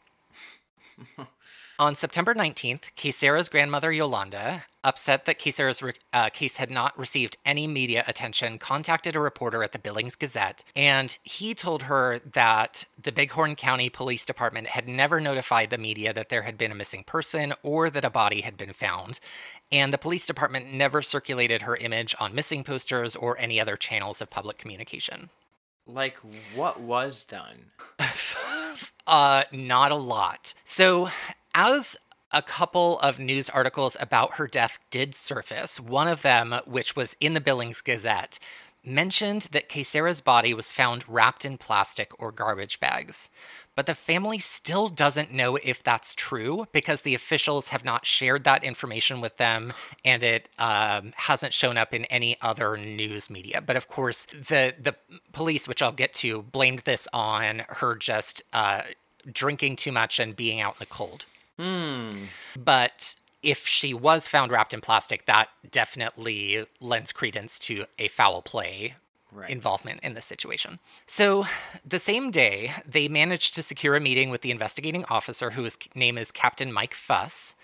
[1.81, 7.67] On September 19th, Sarah's grandmother Yolanda, upset that Sarah's uh, case had not received any
[7.67, 13.11] media attention, contacted a reporter at the Billings Gazette, and he told her that the
[13.11, 17.03] Bighorn County Police Department had never notified the media that there had been a missing
[17.03, 19.19] person or that a body had been found,
[19.73, 24.21] and the police department never circulated her image on missing posters or any other channels
[24.21, 25.31] of public communication.
[25.87, 26.19] Like,
[26.55, 27.71] what was done?
[29.07, 30.53] uh, not a lot.
[30.65, 31.09] So,
[31.55, 31.97] as
[32.33, 37.17] a couple of news articles about her death did surface, one of them, which was
[37.21, 38.39] in the Billings Gazette,
[38.85, 43.29] mentioned that Sarah's body was found wrapped in plastic or garbage bags.
[43.77, 48.45] But the family still doesn't know if that's true because the officials have not shared
[48.45, 49.73] that information with them
[50.05, 53.61] and it um, hasn't shown up in any other news media.
[53.61, 54.97] But of course, the, the
[55.33, 58.83] police, which I'll get to, blamed this on her just uh,
[59.31, 61.27] drinking too much and being out in the cold.
[61.61, 62.25] Hmm.
[62.59, 68.41] But if she was found wrapped in plastic, that definitely lends credence to a foul
[68.41, 68.95] play
[69.31, 69.51] right.
[69.51, 70.79] involvement in this situation.
[71.07, 71.47] So,
[71.85, 76.17] the same day, they managed to secure a meeting with the investigating officer, whose name
[76.17, 77.55] is Captain Mike Fuss.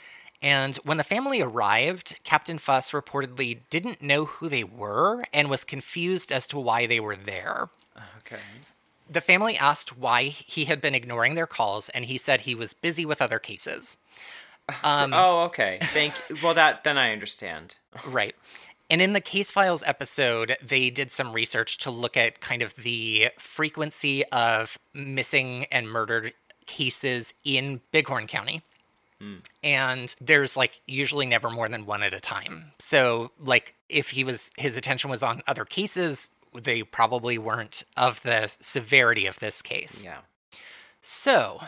[0.43, 5.65] And when the family arrived, Captain Fuss reportedly didn't know who they were and was
[5.65, 7.71] confused as to why they were there.
[8.19, 8.43] Okay.
[9.09, 12.75] The family asked why he had been ignoring their calls, and he said he was
[12.75, 13.97] busy with other cases.
[14.83, 15.79] Um, oh, okay.
[15.93, 16.15] Thank.
[16.29, 16.37] You.
[16.43, 17.77] Well, that then I understand.
[18.07, 18.35] right.
[18.89, 22.75] And in the case files episode, they did some research to look at kind of
[22.77, 26.35] the frequency of missing and murdered
[26.67, 28.63] cases in Bighorn County.
[29.21, 29.41] Mm.
[29.65, 32.73] And there's like usually never more than one at a time.
[32.79, 36.31] So, like, if he was, his attention was on other cases,
[36.63, 40.05] they probably weren't of the severity of this case.
[40.05, 40.19] Yeah.
[41.03, 41.61] So,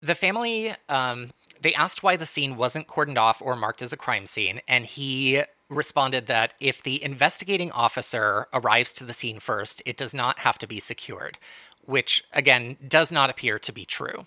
[0.00, 3.96] the family um, they asked why the scene wasn't cordoned off or marked as a
[3.96, 9.82] crime scene, and he responded that if the investigating officer arrives to the scene first,
[9.84, 11.38] it does not have to be secured,
[11.84, 14.26] which again does not appear to be true.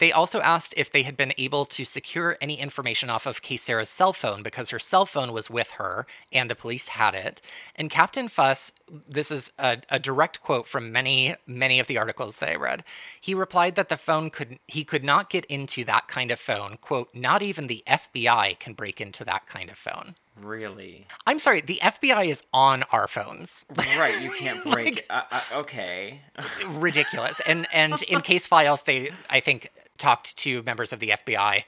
[0.00, 3.90] They also asked if they had been able to secure any information off of Sarah's
[3.90, 7.42] cell phone because her cell phone was with her and the police had it.
[7.76, 8.72] And Captain Fuss,
[9.06, 12.82] this is a, a direct quote from many, many of the articles that I read.
[13.20, 16.78] He replied that the phone could he could not get into that kind of phone.
[16.80, 20.14] Quote, not even the FBI can break into that kind of phone.
[20.40, 21.06] Really?
[21.26, 23.64] I'm sorry, the FBI is on our phones.
[23.98, 24.18] Right.
[24.22, 25.04] You can't break.
[25.10, 26.22] uh, uh, okay.
[26.68, 27.40] ridiculous.
[27.46, 29.70] And and in case files, they I think
[30.00, 31.64] talked to members of the FBI,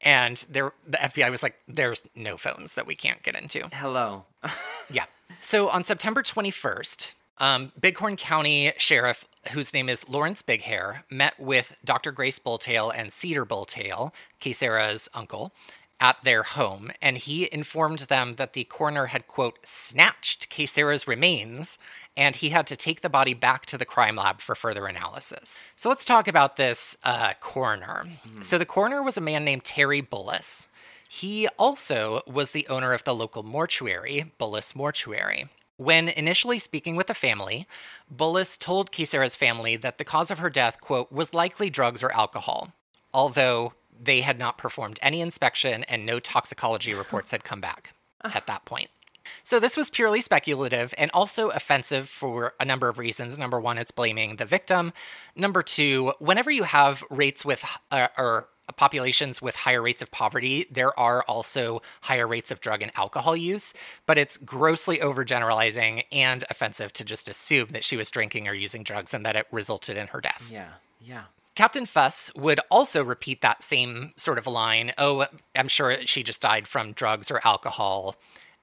[0.00, 4.24] and there the FBI was like, "There's no phones that we can't get into." Hello.
[4.90, 5.06] Yeah.
[5.40, 11.38] So on September 21st, um, Bighorn County Sheriff, whose name is Lawrence Big Hair, met
[11.40, 12.12] with Dr.
[12.12, 15.52] Grace Bulltail and Cedar Bulltail, Kaysera's uncle,
[15.98, 21.78] at their home, and he informed them that the coroner had, quote, snatched Kaysera's remains,
[22.16, 25.58] and he had to take the body back to the crime lab for further analysis.
[25.76, 28.04] So let's talk about this uh, coroner.
[28.42, 30.66] So the coroner was a man named Terry Bullis.
[31.08, 35.48] He also was the owner of the local mortuary, Bullis Mortuary.
[35.76, 37.66] When initially speaking with the family,
[38.14, 42.12] Bullis told Kaysera's family that the cause of her death, quote, was likely drugs or
[42.12, 42.72] alcohol,
[43.12, 47.94] although they had not performed any inspection and no toxicology reports had come back
[48.24, 48.88] at that point.
[49.42, 53.38] So this was purely speculative and also offensive for a number of reasons.
[53.38, 54.92] Number one, it's blaming the victim.
[55.36, 60.66] Number two, whenever you have rates with uh, or populations with higher rates of poverty,
[60.70, 63.74] there are also higher rates of drug and alcohol use,
[64.06, 68.82] but it's grossly overgeneralizing and offensive to just assume that she was drinking or using
[68.82, 70.48] drugs and that it resulted in her death.
[70.50, 70.68] Yeah.
[71.00, 71.24] Yeah.
[71.54, 76.40] Captain Fuss would also repeat that same sort of line Oh, I'm sure she just
[76.40, 78.16] died from drugs or alcohol.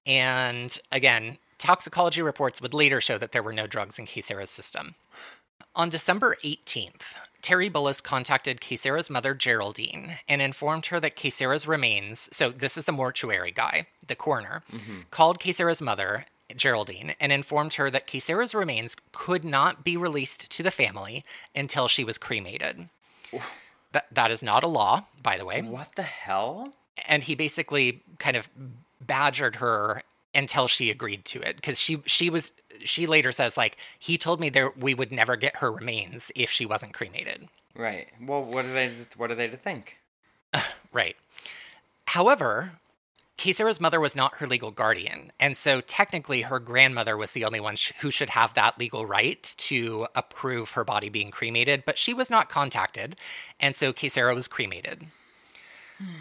[0.06, 4.96] And again, toxicology reports would later show that there were no drugs in Kaysera's system.
[5.76, 12.28] On December 18th, Terry Bullis contacted Kaysera's mother, Geraldine, and informed her that Kaysera's remains,
[12.32, 15.02] so this is the mortuary guy, the coroner, mm-hmm.
[15.12, 16.26] called Kaysera's mother,
[16.56, 21.24] Geraldine, and informed her that Kaysera's remains could not be released to the family
[21.56, 22.90] until she was cremated.
[23.92, 25.62] That, that is not a law, by the way.
[25.62, 26.74] What the hell?
[27.08, 28.50] And he basically kind of
[29.02, 30.04] badgered her
[30.36, 32.52] until she agreed to it because she she was
[32.86, 36.50] she later says like he told me there we would never get her remains if
[36.52, 37.48] she wasn't cremated.
[37.76, 38.08] Right.
[38.22, 38.92] Well, what are they?
[39.18, 39.98] What are they to think?
[40.92, 41.16] Right.
[42.08, 42.72] However,
[43.38, 47.60] Kaysera's mother was not her legal guardian, and so technically her grandmother was the only
[47.60, 52.00] one sh- who should have that legal right to approve her body being cremated, but
[52.00, 53.16] she was not contacted,
[53.60, 55.06] and so Kaysera was cremated.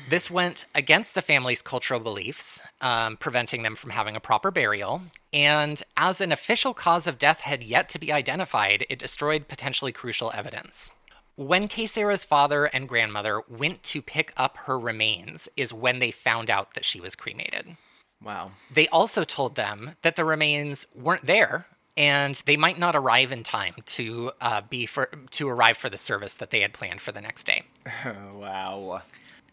[0.08, 5.02] This went against the family's cultural beliefs, um, preventing them from having a proper burial.
[5.32, 9.92] And as an official cause of death had yet to be identified, it destroyed potentially
[9.92, 10.90] crucial evidence.
[11.36, 16.50] When Kaysera's father and grandmother went to pick up her remains, is when they found
[16.50, 17.76] out that she was cremated.
[18.22, 18.52] Wow.
[18.72, 21.66] They also told them that the remains weren't there
[21.96, 25.98] and they might not arrive in time to uh, be for to arrive for the
[25.98, 27.64] service that they had planned for the next day.
[28.32, 29.02] wow.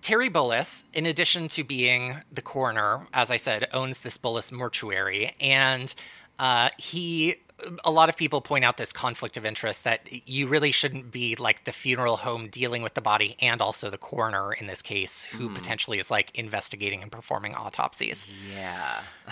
[0.05, 5.33] Terry Bullis, in addition to being the coroner, as I said, owns this Bullis mortuary,
[5.41, 5.91] and
[6.37, 7.37] uh, he.
[7.83, 11.35] A lot of people point out this conflict of interest that you really shouldn't be
[11.37, 15.23] like the funeral home dealing with the body and also the coroner in this case,
[15.23, 18.27] who potentially is like investigating and performing autopsies.
[18.53, 19.01] Yeah.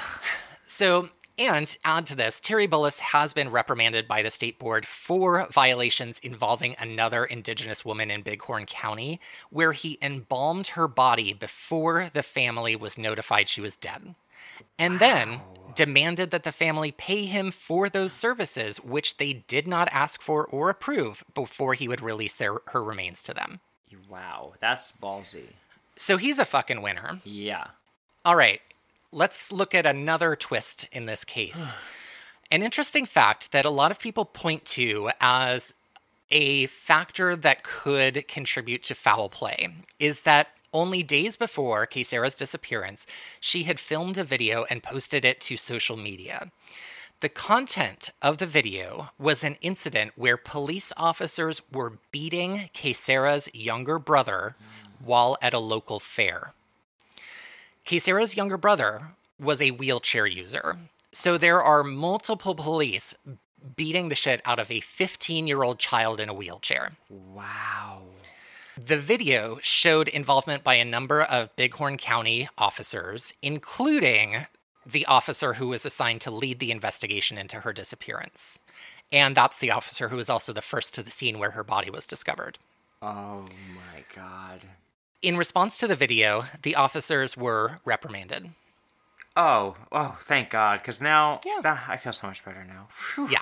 [0.66, 5.48] So, and add to this, Terry Bullis has been reprimanded by the state board for
[5.52, 9.20] violations involving another Indigenous woman in Bighorn County,
[9.50, 14.16] where he embalmed her body before the family was notified she was dead.
[14.78, 15.42] And then
[15.76, 20.46] demanded that the family pay him for those services, which they did not ask for
[20.46, 23.60] or approve before he would release their, her remains to them.
[24.10, 24.54] Wow.
[24.60, 25.54] That's ballsy.
[25.96, 27.20] So he's a fucking winner.
[27.24, 27.68] Yeah.
[28.26, 28.62] All right,
[29.14, 31.72] let's look at another twist in this case.
[32.52, 35.74] An interesting fact that a lot of people point to as
[36.32, 43.06] a factor that could contribute to foul play is that only days before Kaysera's disappearance,
[43.40, 46.52] she had filmed a video and posted it to social media.
[47.20, 54.00] The content of the video was an incident where police officers were beating Kaysera's younger
[54.00, 54.56] brother
[55.00, 56.54] while at a local fair.
[57.86, 60.78] Kaysera's younger brother was a wheelchair user.
[61.12, 63.14] So there are multiple police
[63.76, 66.94] beating the shit out of a 15 year old child in a wheelchair.
[67.10, 68.04] Wow.
[68.78, 74.48] The video showed involvement by a number of Bighorn County officers, including
[74.86, 78.60] the officer who was assigned to lead the investigation into her disappearance.
[79.12, 81.92] And that's the officer who was also the first to the scene where her body
[81.92, 82.58] was discovered.
[83.02, 84.62] Oh my god.
[85.24, 88.50] In response to the video, the officers were reprimanded.
[89.38, 91.62] Oh, oh, thank God, because now Yeah.
[91.66, 92.90] ah, I feel so much better now.
[92.94, 93.30] Phew.
[93.32, 93.42] Yeah,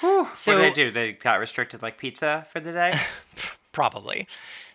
[0.00, 0.28] Whew.
[0.34, 0.90] So- what did they do?
[0.92, 3.00] They got restricted like pizza for the day?
[3.72, 4.28] probably.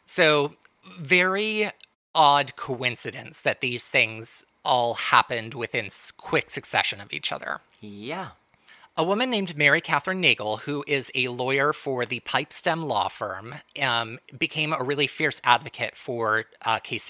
[0.05, 0.55] So,
[0.99, 1.69] very
[2.15, 5.87] odd coincidence that these things all happened within
[6.17, 7.61] quick succession of each other.
[7.79, 8.29] yeah.
[8.97, 13.55] A woman named Mary Kathryn Nagle, who is a lawyer for the Pipestem law firm,
[13.81, 17.09] um, became a really fierce advocate for uh, case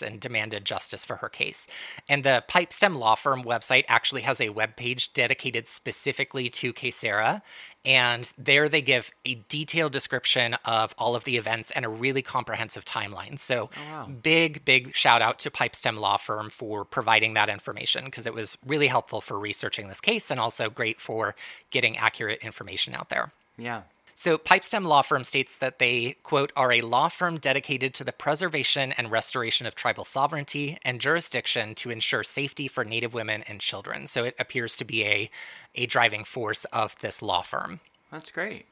[0.00, 1.66] and demanded justice for her case.
[2.08, 7.42] And the Pipestem law firm website actually has a webpage dedicated specifically to Sarah.
[7.84, 12.22] And there they give a detailed description of all of the events and a really
[12.22, 13.38] comprehensive timeline.
[13.38, 18.26] So, oh, big, big shout out to Pipestem Law Firm for providing that information because
[18.26, 21.34] it was really helpful for researching this case and also great for
[21.70, 23.32] getting accurate information out there.
[23.58, 23.82] Yeah.
[24.16, 28.12] So, Pipestem Law Firm states that they, quote, are a law firm dedicated to the
[28.12, 33.60] preservation and restoration of tribal sovereignty and jurisdiction to ensure safety for Native women and
[33.60, 34.06] children.
[34.06, 35.30] So, it appears to be a,
[35.74, 37.80] a driving force of this law firm.
[38.12, 38.66] That's great.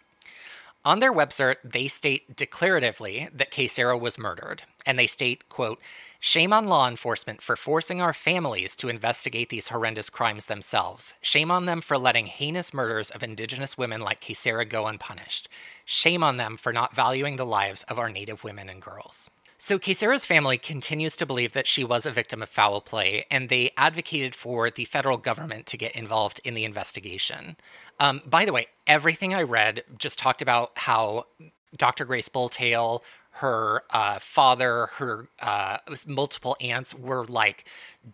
[0.84, 5.80] On their website, they state declaratively that Sarah was murdered, and they state, quote,
[6.25, 11.14] Shame on law enforcement for forcing our families to investigate these horrendous crimes themselves.
[11.20, 15.49] Shame on them for letting heinous murders of Indigenous women like Sarah go unpunished.
[15.85, 19.31] Shame on them for not valuing the lives of our Native women and girls.
[19.59, 23.49] So, Sarah's family continues to believe that she was a victim of foul play, and
[23.49, 27.57] they advocated for the federal government to get involved in the investigation.
[27.99, 31.27] Um, by the way, everything I read just talked about how
[31.77, 32.05] Dr.
[32.05, 33.01] Grace Bulltail,
[33.37, 37.64] her uh, father, her uh, multiple aunts were like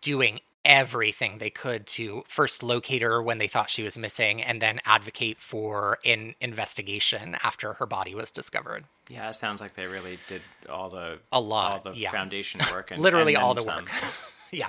[0.00, 4.60] doing everything they could to first locate her when they thought she was missing and
[4.60, 8.84] then advocate for an investigation after her body was discovered.
[9.08, 12.10] Yeah, it sounds like they really did all the A lot, all the yeah.
[12.10, 13.76] foundation work, and literally and all the some.
[13.76, 13.90] work.
[14.50, 14.68] yeah.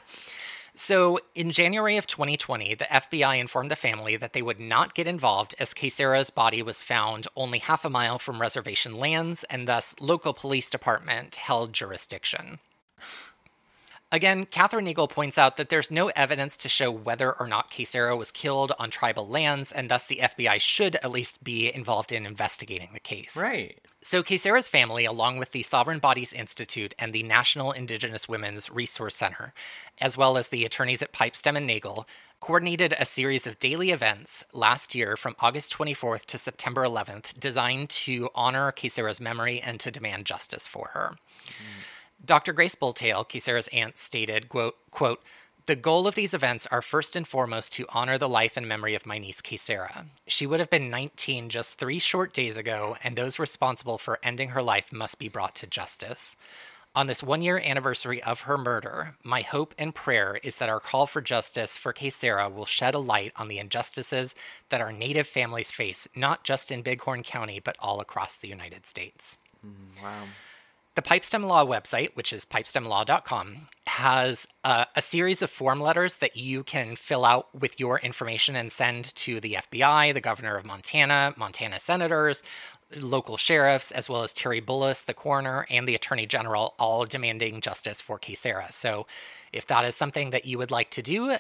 [0.82, 5.08] So in January of 2020, the FBI informed the family that they would not get
[5.08, 9.94] involved as Sarah's body was found only half a mile from reservation lands, and thus
[10.00, 12.60] local police department held jurisdiction.
[14.12, 18.18] Again, Kathryn Nagle points out that there's no evidence to show whether or not Sarah
[18.18, 22.26] was killed on tribal lands, and thus the FBI should at least be involved in
[22.26, 23.38] investigating the case.
[23.38, 23.80] Right.
[24.02, 29.16] So, Sarah's family, along with the Sovereign Bodies Institute and the National Indigenous Women's Resource
[29.16, 29.54] Center,
[30.02, 32.08] as well as the attorneys at Pipestem and Nagle,
[32.40, 37.90] coordinated a series of daily events last year from August 24th to September 11th designed
[37.90, 41.16] to honor Sarah's memory and to demand justice for her.
[41.48, 41.84] Mm.
[42.24, 42.54] Dr.
[42.54, 45.24] Grace Bulltail, Kaysera's aunt, stated, quote, quote,
[45.66, 48.96] the goal of these events are first and foremost to honor the life and memory
[48.96, 50.06] of my niece Kaysera.
[50.26, 54.50] She would have been 19 just three short days ago, and those responsible for ending
[54.50, 56.36] her life must be brought to justice.
[56.96, 60.80] On this one year anniversary of her murder, my hope and prayer is that our
[60.80, 64.34] call for justice for Kaysera will shed a light on the injustices
[64.70, 68.88] that our Native families face, not just in Bighorn County, but all across the United
[68.88, 69.38] States.
[69.64, 70.24] Mm, wow.
[71.00, 76.36] The Pipestem Law website, which is pipestemlaw.com, has uh, a series of form letters that
[76.36, 80.66] you can fill out with your information and send to the FBI, the governor of
[80.66, 82.44] Montana, Montana senators,
[82.98, 87.62] local sheriffs, as well as Terry Bullis, the coroner, and the attorney general, all demanding
[87.62, 88.70] justice for Sarah.
[88.70, 89.08] So,
[89.54, 91.38] if that is something that you would like to do,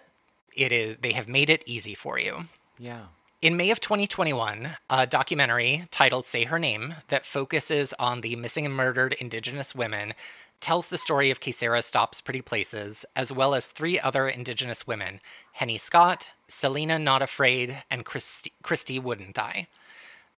[0.55, 0.99] it is.
[1.01, 2.45] They have made it easy for you.
[2.78, 3.07] Yeah.
[3.41, 8.65] In May of 2021, a documentary titled Say Her Name that focuses on the missing
[8.65, 10.13] and murdered Indigenous women
[10.59, 15.21] tells the story of Kaysera Stops Pretty Places, as well as three other Indigenous women
[15.53, 19.67] Henny Scott, Selena Not Afraid, and Christy, Christy Woodenthigh.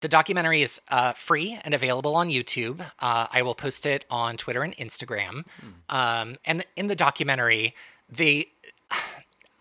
[0.00, 2.82] The documentary is uh, free and available on YouTube.
[3.00, 5.44] Uh, I will post it on Twitter and Instagram.
[5.90, 7.74] Um, and in the documentary,
[8.08, 8.52] they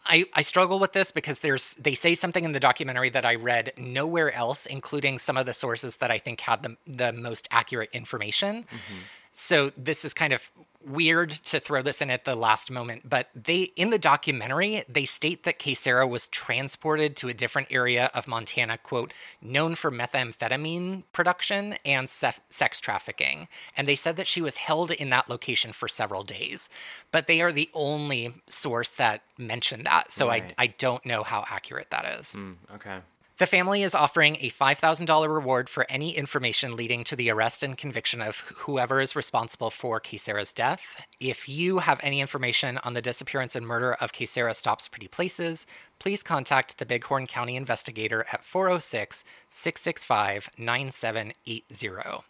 [0.06, 3.36] I, I struggle with this because there's they say something in the documentary that I
[3.36, 7.48] read nowhere else, including some of the sources that I think had the the most
[7.52, 8.64] accurate information.
[8.64, 9.00] Mm-hmm.
[9.32, 10.50] So this is kind of
[10.86, 15.06] weird to throw this in at the last moment, but they in the documentary they
[15.06, 21.04] state that Sarah was transported to a different area of Montana, quote, known for methamphetamine
[21.14, 25.88] production and sex trafficking, and they said that she was held in that location for
[25.88, 26.70] several days.
[27.12, 30.54] But they are the only source that mentioned that, so right.
[30.58, 32.34] I I don't know how accurate that is.
[32.34, 33.00] Mm, okay.
[33.42, 37.76] The family is offering a $5,000 reward for any information leading to the arrest and
[37.76, 41.04] conviction of whoever is responsible for Sarah's death.
[41.20, 45.66] If you have any information on the disappearance and murder of Sarah Stops Pretty Places,
[45.98, 52.24] please contact the Bighorn County investigator at 406 665 9780.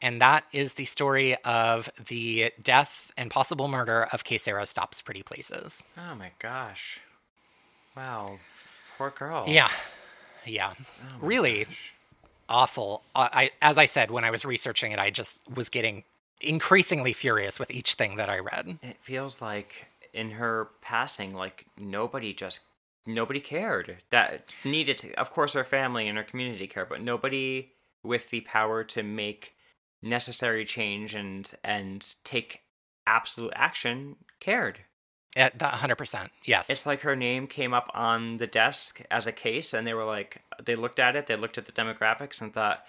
[0.00, 5.24] And that is the story of the death and possible murder of Sarah Stops Pretty
[5.24, 5.82] Places.
[5.98, 7.00] Oh my gosh.
[7.96, 8.38] Wow.
[8.96, 9.46] Poor girl.
[9.48, 9.70] Yeah.
[10.50, 10.74] Yeah.
[10.78, 11.94] Oh really gosh.
[12.48, 13.02] awful.
[13.14, 16.04] Uh, I as I said when I was researching it, I just was getting
[16.40, 18.78] increasingly furious with each thing that I read.
[18.82, 22.66] It feels like in her passing like nobody just
[23.06, 23.98] nobody cared.
[24.10, 27.72] That needed to of course her family and her community care but nobody
[28.02, 29.54] with the power to make
[30.02, 32.62] necessary change and and take
[33.06, 34.80] absolute action cared.
[35.36, 36.68] At that hundred percent, yes.
[36.68, 40.04] It's like her name came up on the desk as a case, and they were
[40.04, 42.84] like, they looked at it, they looked at the demographics, and thought,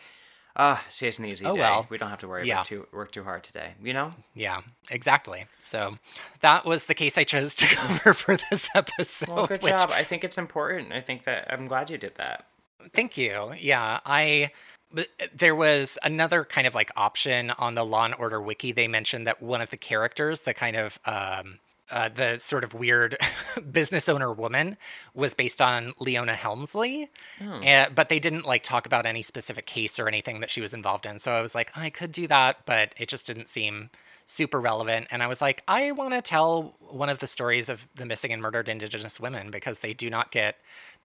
[0.55, 1.61] "Ah, oh, she's an easy oh, day.
[1.61, 1.85] Well.
[1.89, 2.55] We don't have to worry yeah.
[2.55, 4.09] about too work too hard today." You know?
[4.33, 5.45] Yeah, exactly.
[5.59, 5.99] So
[6.39, 9.29] that was the case I chose to cover for this episode.
[9.29, 9.71] Well, good which...
[9.71, 9.91] job.
[9.91, 10.93] I think it's important.
[10.93, 12.47] I think that I'm glad you did that.
[12.91, 13.51] Thank you.
[13.59, 14.49] Yeah, I
[14.93, 18.71] but there was another kind of like option on the Law and Order wiki.
[18.71, 21.59] They mentioned that one of the characters, the kind of um,
[21.91, 23.17] uh, the sort of weird
[23.71, 24.77] business owner woman
[25.13, 27.09] was based on Leona Helmsley,
[27.41, 27.59] oh.
[27.61, 30.73] and, but they didn't like talk about any specific case or anything that she was
[30.73, 31.19] involved in.
[31.19, 33.89] So I was like, I could do that, but it just didn't seem
[34.25, 35.07] super relevant.
[35.11, 38.31] And I was like, I want to tell one of the stories of the missing
[38.31, 40.57] and murdered Indigenous women because they do not get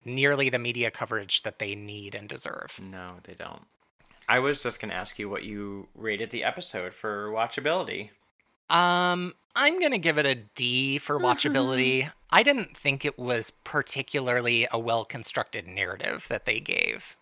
[0.05, 2.81] nearly the media coverage that they need and deserve.
[2.81, 3.63] No, they don't.
[4.29, 8.11] I was just going to ask you what you rated the episode for watchability.
[8.71, 12.11] Um, I'm going to give it a D for watchability.
[12.31, 17.17] I didn't think it was particularly a well constructed narrative that they gave.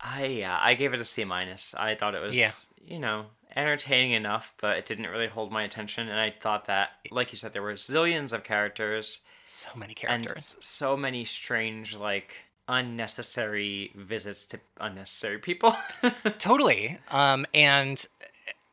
[0.00, 1.74] I yeah, I gave it a C minus.
[1.76, 2.50] I thought it was yeah.
[2.86, 3.26] you know
[3.56, 6.08] entertaining enough, but it didn't really hold my attention.
[6.08, 10.54] And I thought that, like you said, there were zillions of characters, so many characters,
[10.54, 12.36] and so many strange like
[12.68, 15.74] unnecessary visits to unnecessary people.
[16.38, 16.98] totally.
[17.10, 18.04] Um, and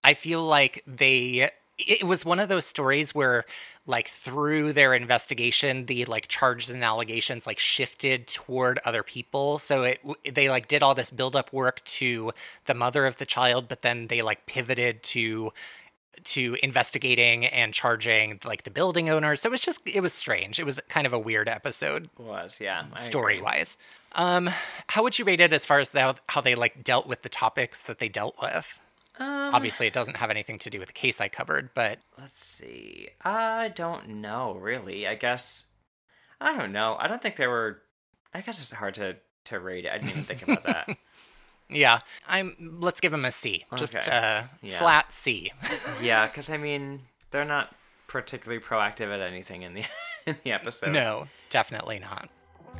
[0.03, 3.45] I feel like they it was one of those stories where
[3.86, 9.59] like through their investigation the like charges and allegations like shifted toward other people.
[9.59, 9.99] So it
[10.34, 12.32] they like did all this build up work to
[12.65, 15.51] the mother of the child but then they like pivoted to
[16.23, 20.59] to investigating and charging like the building owners so it was just it was strange.
[20.59, 23.78] It was kind of a weird episode it was yeah story wise
[24.13, 24.49] um
[24.88, 27.30] how would you rate it as far as the, how they like dealt with the
[27.30, 28.80] topics that they dealt with
[29.20, 32.43] um, Obviously, it doesn't have anything to do with the case I covered, but let's
[32.43, 33.09] see.
[33.22, 35.07] I don't know, really.
[35.07, 35.66] I guess
[36.39, 36.95] I don't know.
[36.99, 37.82] I don't think there were.
[38.34, 39.91] I guess it's hard to to rate it.
[39.91, 40.97] I didn't even think about that.
[41.70, 42.78] yeah, I'm.
[42.80, 43.66] Let's give them a C.
[43.76, 44.11] Just okay.
[44.11, 44.80] uh, yeah.
[44.80, 45.51] flat C.
[46.01, 47.01] yeah, because I mean,
[47.32, 47.74] they're not
[48.07, 49.84] particularly proactive at anything in the
[50.26, 50.91] in the episode.
[50.91, 52.30] No, definitely not.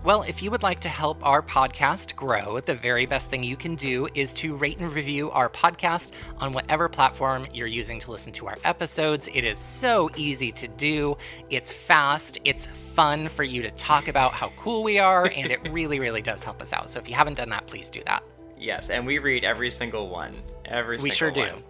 [0.06, 3.58] Well, if you would like to help our podcast grow, the very best thing you
[3.58, 8.12] can do is to rate and review our podcast on whatever platform you're using to
[8.12, 9.28] listen to our episodes.
[9.34, 11.18] It is so easy to do,
[11.49, 15.68] it's fast, it's fun for you to talk about how cool we are, and it
[15.72, 16.88] really, really does help us out.
[16.91, 18.24] So if you haven't done that, please do that.
[18.60, 20.36] Yes, and we read every single one.
[20.66, 21.49] Every we sure one.
[21.49, 21.64] do.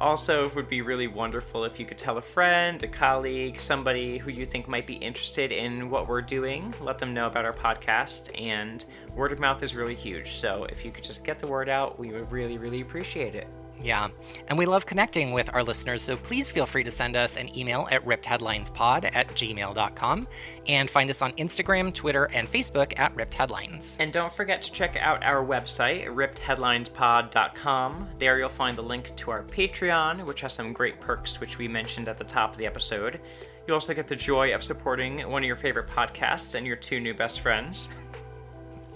[0.00, 4.16] Also, it would be really wonderful if you could tell a friend, a colleague, somebody
[4.16, 6.72] who you think might be interested in what we're doing.
[6.80, 8.82] Let them know about our podcast, and
[9.14, 10.36] word of mouth is really huge.
[10.36, 13.46] So if you could just get the word out, we would really, really appreciate it.
[13.82, 14.08] Yeah.
[14.48, 17.56] And we love connecting with our listeners, so please feel free to send us an
[17.56, 20.28] email at rippedheadlinespod at gmail.com
[20.66, 23.96] and find us on Instagram, Twitter, and Facebook at Ripped Headlines.
[23.98, 28.08] And don't forget to check out our website, rippedheadlinespod.com.
[28.18, 31.68] There you'll find the link to our Patreon, which has some great perks, which we
[31.68, 33.20] mentioned at the top of the episode.
[33.66, 37.00] You also get the joy of supporting one of your favorite podcasts and your two
[37.00, 37.88] new best friends.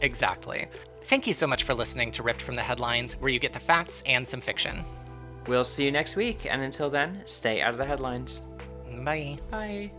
[0.01, 0.67] Exactly.
[1.05, 3.61] Thank you so much for listening to Ripped from the Headlines, where you get the
[3.61, 4.85] facts and some fiction.
[5.47, 8.41] We'll see you next week, and until then, stay out of the headlines.
[9.05, 9.37] Bye.
[9.51, 9.93] Bye.